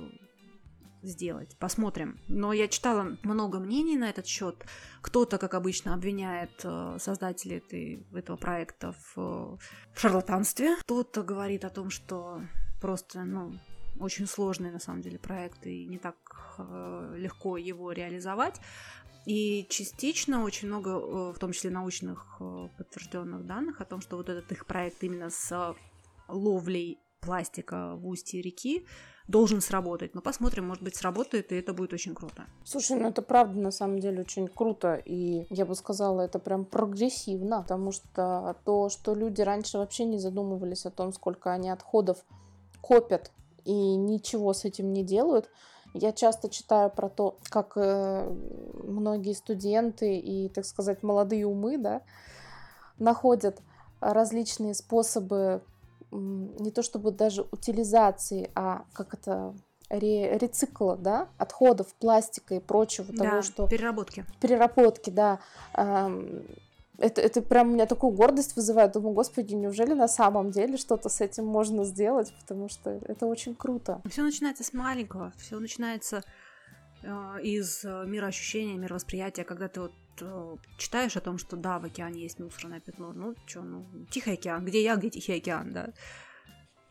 сделать. 1.02 1.56
Посмотрим. 1.58 2.20
Но 2.28 2.52
я 2.52 2.68
читала 2.68 3.16
много 3.22 3.58
мнений 3.58 3.96
на 3.96 4.08
этот 4.10 4.26
счет. 4.26 4.64
Кто-то, 5.00 5.38
как 5.38 5.54
обычно, 5.54 5.94
обвиняет 5.94 6.60
э, 6.64 6.96
создателей 6.98 7.58
этой, 7.58 8.06
этого 8.12 8.36
проекта 8.36 8.92
в, 8.92 9.18
э, 9.18 9.56
в 9.94 10.00
шарлатанстве. 10.00 10.76
Кто-то 10.80 11.22
говорит 11.22 11.64
о 11.64 11.70
том, 11.70 11.90
что 11.90 12.42
просто, 12.80 13.24
ну, 13.24 13.58
очень 14.00 14.26
сложный 14.26 14.70
на 14.70 14.78
самом 14.78 15.02
деле 15.02 15.18
проект 15.18 15.66
и 15.66 15.86
не 15.86 15.98
так 15.98 16.16
э, 16.58 17.14
легко 17.16 17.56
его 17.56 17.92
реализовать. 17.92 18.60
И 19.26 19.66
частично 19.68 20.42
очень 20.42 20.68
много, 20.68 21.32
в 21.32 21.38
том 21.38 21.52
числе 21.52 21.70
научных 21.70 22.40
подтвержденных 22.78 23.44
данных 23.44 23.80
о 23.80 23.84
том, 23.84 24.00
что 24.00 24.16
вот 24.16 24.28
этот 24.30 24.50
их 24.52 24.64
проект 24.64 25.02
именно 25.02 25.28
с 25.28 25.74
ловлей 26.28 26.98
пластика 27.20 27.94
в 27.96 28.06
устье 28.06 28.40
реки 28.40 28.86
должен 29.28 29.60
сработать. 29.60 30.14
Но 30.14 30.22
посмотрим, 30.22 30.66
может 30.66 30.82
быть, 30.82 30.96
сработает, 30.96 31.52
и 31.52 31.56
это 31.56 31.74
будет 31.74 31.92
очень 31.92 32.14
круто. 32.14 32.46
Слушай, 32.64 32.98
ну 32.98 33.08
это 33.08 33.22
правда 33.22 33.60
на 33.60 33.70
самом 33.70 34.00
деле 34.00 34.22
очень 34.22 34.48
круто, 34.48 34.94
и 34.94 35.46
я 35.50 35.66
бы 35.66 35.74
сказала, 35.74 36.22
это 36.22 36.38
прям 36.38 36.64
прогрессивно, 36.64 37.62
потому 37.62 37.92
что 37.92 38.56
то, 38.64 38.88
что 38.88 39.14
люди 39.14 39.42
раньше 39.42 39.78
вообще 39.78 40.04
не 40.04 40.18
задумывались 40.18 40.86
о 40.86 40.90
том, 40.90 41.12
сколько 41.12 41.52
они 41.52 41.68
отходов 41.70 42.18
копят 42.80 43.30
и 43.64 43.72
ничего 43.72 44.54
с 44.54 44.64
этим 44.64 44.92
не 44.92 45.04
делают. 45.04 45.50
Я 45.94 46.12
часто 46.12 46.48
читаю 46.48 46.90
про 46.90 47.08
то, 47.08 47.36
как 47.50 47.72
э, 47.76 48.30
многие 48.82 49.34
студенты 49.34 50.18
и, 50.18 50.48
так 50.48 50.64
сказать, 50.64 51.02
молодые 51.02 51.46
умы, 51.46 51.76
да, 51.78 52.02
находят 52.98 53.60
различные 54.00 54.74
способы 54.74 55.62
не 56.10 56.70
то 56.70 56.82
чтобы 56.82 57.10
даже 57.10 57.42
утилизации, 57.50 58.50
а 58.54 58.84
как 58.92 59.14
это 59.14 59.54
ре- 59.90 60.38
рецикла, 60.38 60.96
да, 60.96 61.28
отходов, 61.38 61.94
пластика 61.94 62.54
и 62.54 62.60
прочего 62.60 63.06
того, 63.12 63.30
да, 63.30 63.42
что 63.42 63.68
переработки. 63.68 64.24
переработки, 64.40 65.10
да. 65.10 65.40
Это, 67.00 67.20
это 67.20 67.42
прям 67.42 67.70
у 67.70 67.74
меня 67.74 67.86
такую 67.86 68.12
гордость 68.12 68.56
вызывает. 68.56 68.92
Думаю, 68.92 69.14
господи, 69.14 69.54
неужели 69.54 69.92
на 69.92 70.08
самом 70.08 70.50
деле 70.50 70.76
что-то 70.76 71.08
с 71.08 71.20
этим 71.20 71.46
можно 71.46 71.84
сделать? 71.84 72.34
Потому 72.40 72.68
что 72.68 72.90
это 72.90 73.26
очень 73.26 73.54
круто. 73.54 74.02
Все 74.10 74.22
начинается 74.24 74.64
с 74.64 74.72
маленького, 74.72 75.32
все 75.38 75.60
начинается 75.60 76.24
э, 77.04 77.08
из 77.44 77.84
э, 77.84 78.04
мироощущения, 78.04 78.76
мировосприятия, 78.76 79.44
когда 79.44 79.68
ты 79.68 79.80
вот 79.82 79.92
читаешь 80.76 81.16
о 81.16 81.20
том, 81.20 81.38
что 81.38 81.56
да, 81.56 81.78
в 81.78 81.84
океане 81.84 82.22
есть 82.22 82.38
мусорное 82.38 82.80
пятно, 82.80 83.12
ну 83.12 83.34
что, 83.46 83.62
ну 83.62 83.86
Тихий 84.10 84.32
океан, 84.32 84.64
где 84.64 84.82
я, 84.82 84.96
где 84.96 85.10
Тихий 85.10 85.36
океан, 85.36 85.72
да. 85.72 85.92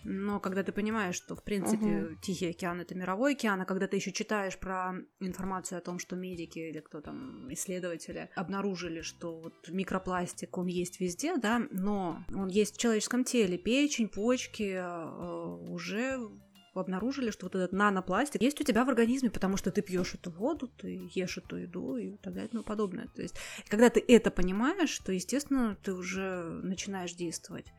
Но 0.10 0.40
когда 0.40 0.64
ты 0.64 0.72
понимаешь, 0.72 1.16
что, 1.16 1.36
в 1.36 1.44
принципе, 1.44 1.86
Мгм. 1.86 2.18
Тихий 2.22 2.50
океан 2.52 2.80
это 2.80 2.96
мировой 2.96 3.34
океан, 3.34 3.60
а 3.60 3.66
когда 3.66 3.88
ты 3.88 3.98
еще 3.98 4.14
читаешь 4.14 4.58
про 4.58 4.94
информацию 5.20 5.80
о 5.80 5.82
том, 5.82 6.00
что 6.00 6.16
медики 6.16 6.60
или 6.60 6.80
кто 6.80 7.02
там, 7.02 7.52
исследователи 7.52 8.30
обнаружили, 8.36 9.02
что 9.02 9.38
вот 9.38 9.54
микропластик, 9.68 10.58
он 10.58 10.68
есть 10.68 11.02
везде, 11.02 11.36
да, 11.38 11.62
но 11.72 12.24
он 12.34 12.48
есть 12.48 12.76
в 12.76 12.80
человеческом 12.80 13.26
теле, 13.26 13.58
печень, 13.58 14.08
почки, 14.08 14.76
э, 14.78 15.72
уже 15.72 16.20
обнаружили, 16.80 17.32
что 17.32 17.46
вот 17.46 17.56
этот 17.56 17.72
нанопластик 17.72 18.42
есть 18.42 18.60
у 18.62 18.64
тебя 18.64 18.86
в 18.86 18.90
организме, 18.90 19.30
потому 19.30 19.58
что 19.58 19.72
ты 19.72 19.82
пьешь 19.82 20.14
эту 20.14 20.32
воду, 20.32 20.68
ты 20.68 21.10
ешь 21.14 21.38
эту 21.38 21.58
еду 21.58 21.98
и 21.98 22.18
так 22.18 22.34
далее 22.34 22.48
и 22.48 22.52
тому 22.52 22.64
подобное. 22.64 23.08
То 23.16 23.22
есть, 23.22 23.36
когда 23.68 23.90
ты 23.90 24.04
это 24.08 24.32
понимаешь, 24.32 24.98
то, 25.00 25.12
естественно, 25.12 25.78
ты 25.84 25.94
уже 25.94 26.44
начинаешь 26.64 27.14
действовать. 27.14 27.74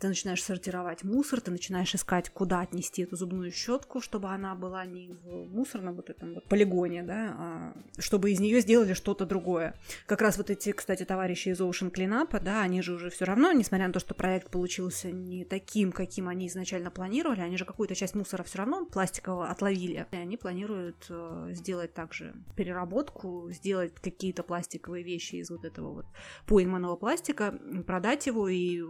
Ты 0.00 0.08
начинаешь 0.08 0.42
сортировать 0.42 1.02
мусор, 1.02 1.40
ты 1.40 1.50
начинаешь 1.50 1.94
искать, 1.94 2.30
куда 2.30 2.60
отнести 2.60 3.02
эту 3.02 3.16
зубную 3.16 3.50
щетку, 3.50 4.00
чтобы 4.00 4.28
она 4.28 4.54
была 4.54 4.84
не 4.86 5.10
в 5.24 5.52
мусорном 5.52 5.96
вот 5.96 6.10
этом 6.10 6.34
вот 6.34 6.44
полигоне, 6.44 7.02
да, 7.02 7.34
а 7.38 7.72
чтобы 7.98 8.30
из 8.30 8.40
нее 8.40 8.60
сделали 8.60 8.94
что-то 8.94 9.26
другое. 9.26 9.74
Как 10.06 10.22
раз 10.22 10.38
вот 10.38 10.50
эти, 10.50 10.72
кстати, 10.72 11.04
товарищи 11.04 11.48
из 11.48 11.60
Ocean 11.60 11.90
Cleanup, 11.90 12.40
да, 12.42 12.62
они 12.62 12.80
же 12.82 12.94
уже 12.94 13.10
все 13.10 13.24
равно, 13.24 13.50
несмотря 13.52 13.88
на 13.88 13.92
то, 13.92 14.00
что 14.00 14.14
проект 14.14 14.50
получился 14.50 15.10
не 15.10 15.44
таким, 15.44 15.90
каким 15.90 16.28
они 16.28 16.46
изначально 16.46 16.90
планировали, 16.90 17.40
они 17.40 17.56
же 17.56 17.64
какую-то 17.64 17.94
часть 17.94 18.14
мусора 18.14 18.44
все 18.44 18.58
равно 18.58 18.86
пластикового 18.86 19.48
отловили. 19.48 20.06
И 20.12 20.16
они 20.16 20.36
планируют 20.36 21.06
э, 21.08 21.50
сделать 21.52 21.94
также 21.94 22.34
переработку, 22.56 23.50
сделать 23.50 23.94
какие-то 23.94 24.42
пластиковые 24.42 25.02
вещи 25.02 25.36
из 25.36 25.50
вот 25.50 25.64
этого 25.64 25.92
вот 25.92 26.06
пойманного 26.46 26.96
пластика, 26.96 27.58
продать 27.86 28.26
его 28.26 28.48
и 28.48 28.82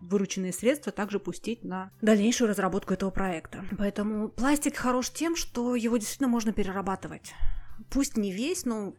вырученные 0.00 0.52
средства 0.52 0.92
также 0.92 1.18
пустить 1.18 1.64
на 1.64 1.90
дальнейшую 2.00 2.48
разработку 2.48 2.94
этого 2.94 3.10
проекта. 3.10 3.64
Поэтому 3.76 4.28
пластик 4.28 4.76
хорош 4.76 5.10
тем, 5.10 5.36
что 5.36 5.74
его 5.74 5.96
действительно 5.96 6.28
можно 6.28 6.52
перерабатывать. 6.52 7.34
Пусть 7.90 8.16
не 8.16 8.32
весь, 8.32 8.64
но 8.64 8.94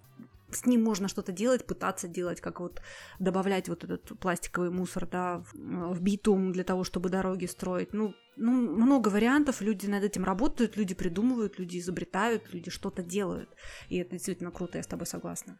с 0.51 0.65
ним 0.65 0.83
можно 0.83 1.07
что-то 1.07 1.31
делать, 1.31 1.65
пытаться 1.65 2.07
делать, 2.07 2.41
как 2.41 2.59
вот 2.59 2.81
добавлять 3.19 3.69
вот 3.69 3.83
этот 3.83 4.17
пластиковый 4.19 4.71
мусор, 4.71 5.05
да, 5.05 5.43
в, 5.53 5.93
в 5.93 6.01
битум 6.01 6.51
для 6.51 6.63
того, 6.63 6.83
чтобы 6.83 7.09
дороги 7.09 7.45
строить. 7.45 7.93
Ну, 7.93 8.13
ну, 8.35 8.51
много 8.51 9.09
вариантов, 9.09 9.61
люди 9.61 9.87
над 9.87 10.03
этим 10.03 10.23
работают, 10.23 10.77
люди 10.77 10.95
придумывают, 10.95 11.59
люди 11.59 11.77
изобретают, 11.77 12.53
люди 12.53 12.71
что-то 12.71 13.03
делают. 13.03 13.49
И 13.89 13.97
это 13.97 14.11
действительно 14.11 14.51
круто, 14.51 14.77
я 14.77 14.83
с 14.83 14.87
тобой 14.87 15.05
согласна. 15.05 15.57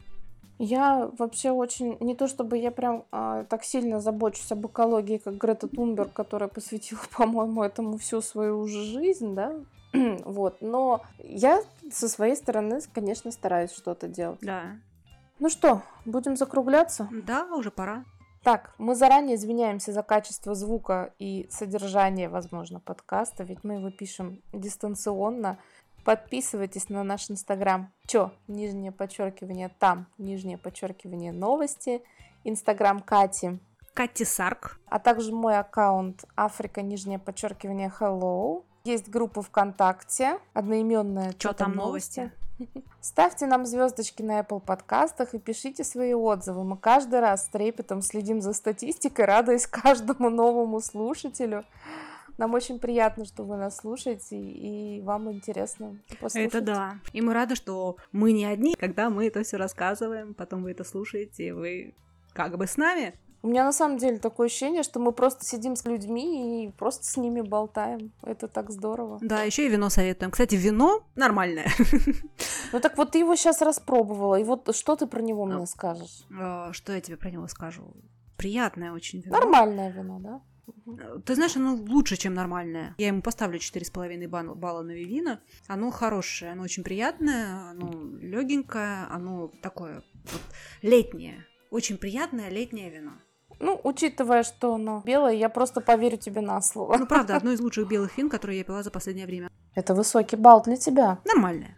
Я 0.60 1.10
вообще 1.18 1.52
очень, 1.52 1.96
не 2.02 2.16
то 2.16 2.28
чтобы 2.28 2.58
я 2.58 2.70
прям 2.70 3.06
а, 3.12 3.46
так 3.46 3.64
сильно 3.64 4.02
забочусь 4.02 4.52
об 4.52 4.68
экологии, 4.68 5.18
как 5.18 5.38
Грета 5.38 5.70
Тунберг, 5.70 6.12
которая 6.12 6.50
посвятила, 6.50 7.00
по-моему, 7.18 7.64
этому 7.64 7.98
всю 7.98 8.22
свою 8.22 8.60
уже 8.60 8.84
жизнь, 8.84 9.36
да, 9.36 9.56
вот, 9.94 10.58
но 10.62 11.02
я 11.20 11.64
со 11.92 12.10
своей 12.10 12.36
стороны, 12.36 12.80
конечно, 12.94 13.32
стараюсь 13.32 13.72
что-то 13.72 14.10
делать. 14.10 14.40
Да. 14.42 14.78
Ну 15.40 15.50
что, 15.50 15.82
будем 16.04 16.36
закругляться? 16.36 17.08
Да, 17.26 17.46
уже 17.56 17.72
пора. 17.72 18.04
Так, 18.44 18.74
мы 18.78 18.96
заранее 18.96 19.36
извиняемся 19.36 19.92
за 19.92 20.02
качество 20.02 20.56
звука 20.56 21.14
и 21.20 21.48
содержание, 21.50 22.30
возможно, 22.30 22.80
подкаста, 22.80 23.44
ведь 23.44 23.64
мы 23.64 23.76
его 23.76 23.92
пишем 23.92 24.42
дистанционно. 24.54 25.58
Подписывайтесь 26.04 26.90
на 26.90 27.04
наш 27.04 27.30
инстаграм. 27.30 27.92
Чё? 28.08 28.32
Нижнее 28.48 28.92
подчеркивание 28.92 29.70
там, 29.80 30.08
нижнее 30.18 30.58
подчеркивание 30.58 31.32
новости. 31.32 32.02
Инстаграм 32.44 33.02
Кати. 33.02 33.60
Кати 33.94 34.26
Сарк. 34.26 34.80
А 34.88 35.00
также 35.00 35.34
мой 35.34 35.58
аккаунт 35.58 36.26
Африка, 36.36 36.82
нижнее 36.82 37.20
подчеркивание 37.20 37.92
Hello. 38.00 38.64
Есть 38.86 39.10
группа 39.10 39.42
ВКонтакте, 39.42 40.40
одноименная 40.54 41.34
Чё 41.34 41.54
там 41.54 41.76
новости? 41.76 42.32
Ставьте 43.02 43.46
нам 43.46 43.66
звездочки 43.66 44.22
на 44.22 44.40
Apple 44.40 44.60
подкастах 44.60 45.34
и 45.34 45.40
пишите 45.40 45.84
свои 45.84 46.14
отзывы. 46.14 46.64
Мы 46.64 46.78
каждый 46.78 47.20
раз 47.20 47.46
с 47.46 47.50
трепетом 47.50 48.02
следим 48.02 48.42
за 48.42 48.54
статистикой, 48.54 49.26
радуясь 49.26 49.68
каждому 49.68 50.30
новому 50.30 50.82
слушателю. 50.82 51.64
Нам 52.40 52.54
очень 52.54 52.80
приятно, 52.80 53.26
что 53.26 53.44
вы 53.44 53.58
нас 53.58 53.76
слушаете, 53.76 54.38
и 54.40 55.02
вам 55.02 55.30
интересно 55.30 56.00
послушать. 56.22 56.48
Это 56.48 56.62
да. 56.62 57.00
И 57.12 57.20
мы 57.20 57.34
рады, 57.34 57.56
что 57.56 57.98
мы 58.14 58.32
не 58.32 58.46
одни, 58.46 58.76
когда 58.76 59.10
мы 59.10 59.28
это 59.28 59.44
все 59.44 59.58
рассказываем, 59.58 60.34
потом 60.34 60.64
вы 60.64 60.72
это 60.72 60.86
слушаете, 60.86 61.48
и 61.48 61.52
вы 61.52 61.96
как 62.32 62.58
бы 62.58 62.66
с 62.66 62.78
нами. 62.78 63.14
У 63.42 63.50
меня 63.50 63.66
на 63.66 63.74
самом 63.74 63.98
деле 63.98 64.20
такое 64.20 64.48
ощущение, 64.48 64.84
что 64.84 65.02
мы 65.02 65.12
просто 65.12 65.44
сидим 65.44 65.76
с 65.76 65.84
людьми 65.84 66.68
и 66.68 66.72
просто 66.72 67.04
с 67.04 67.18
ними 67.18 67.42
болтаем. 67.42 68.14
Это 68.24 68.48
так 68.48 68.70
здорово. 68.70 69.18
Да, 69.22 69.44
еще 69.44 69.66
и 69.66 69.70
вино 69.70 69.90
советуем. 69.90 70.32
Кстати, 70.32 70.56
вино 70.56 71.04
нормальное. 71.16 71.68
Ну 72.72 72.80
так 72.80 72.98
вот 72.98 73.12
ты 73.12 73.20
его 73.20 73.36
сейчас 73.36 73.62
распробовала, 73.62 74.36
и 74.40 74.46
вот 74.46 74.74
что 74.74 74.96
ты 74.96 75.08
про 75.08 75.22
него 75.22 75.46
мне 75.46 75.66
скажешь? 75.66 76.24
А, 76.40 76.72
Что 76.72 76.94
я 76.94 77.02
тебе 77.02 77.18
про 77.18 77.32
него 77.32 77.48
скажу? 77.48 77.84
Приятное 78.38 78.94
очень 78.94 79.20
вино. 79.20 79.38
Нормальное 79.38 79.92
вино, 79.92 80.20
да? 80.20 80.42
Ты 81.26 81.36
знаешь, 81.36 81.56
оно 81.56 81.76
лучше, 81.76 82.18
чем 82.18 82.34
нормальное. 82.34 82.96
Я 82.98 83.08
ему 83.08 83.22
поставлю 83.22 83.60
4,5 83.60 84.28
бал- 84.28 84.56
балла 84.56 84.82
на 84.84 84.92
вивина. 84.92 85.40
Оно 85.68 85.92
хорошее, 85.92 86.52
оно 86.52 86.64
очень 86.64 86.84
приятное, 86.84 87.72
оно 87.72 87.92
легенькое, 88.20 89.06
оно 89.10 89.52
такое 89.62 90.04
вот 90.32 90.42
летнее. 90.82 91.46
Очень 91.72 91.98
приятное 91.98 92.50
летнее 92.50 92.90
вино. 92.90 93.12
Ну, 93.60 93.80
учитывая, 93.84 94.44
что 94.44 94.76
оно 94.76 95.02
белое, 95.06 95.34
я 95.34 95.50
просто 95.50 95.82
поверю 95.82 96.18
тебе 96.18 96.42
на 96.42 96.62
слово. 96.62 96.98
Ну, 96.98 97.06
правда, 97.06 97.36
одно 97.36 97.52
из 97.54 97.60
лучших 97.60 97.88
белых 97.88 98.18
вин, 98.18 98.30
которые 98.30 98.60
я 98.60 98.64
пила 98.64 98.84
за 98.84 98.92
последнее 98.92 99.26
время. 99.26 99.50
Это 99.76 99.94
высокий 99.94 100.36
балл 100.38 100.64
для 100.64 100.78
тебя. 100.78 101.20
Нормальное. 101.26 101.78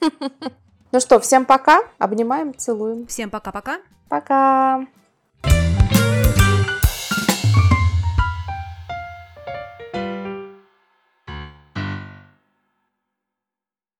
Ну 0.92 1.00
что, 1.00 1.18
всем 1.18 1.44
пока. 1.44 1.80
Обнимаем, 1.98 2.56
целуем. 2.56 3.08
Всем 3.08 3.28
пока-пока. 3.28 3.80
Пока. 4.08 4.86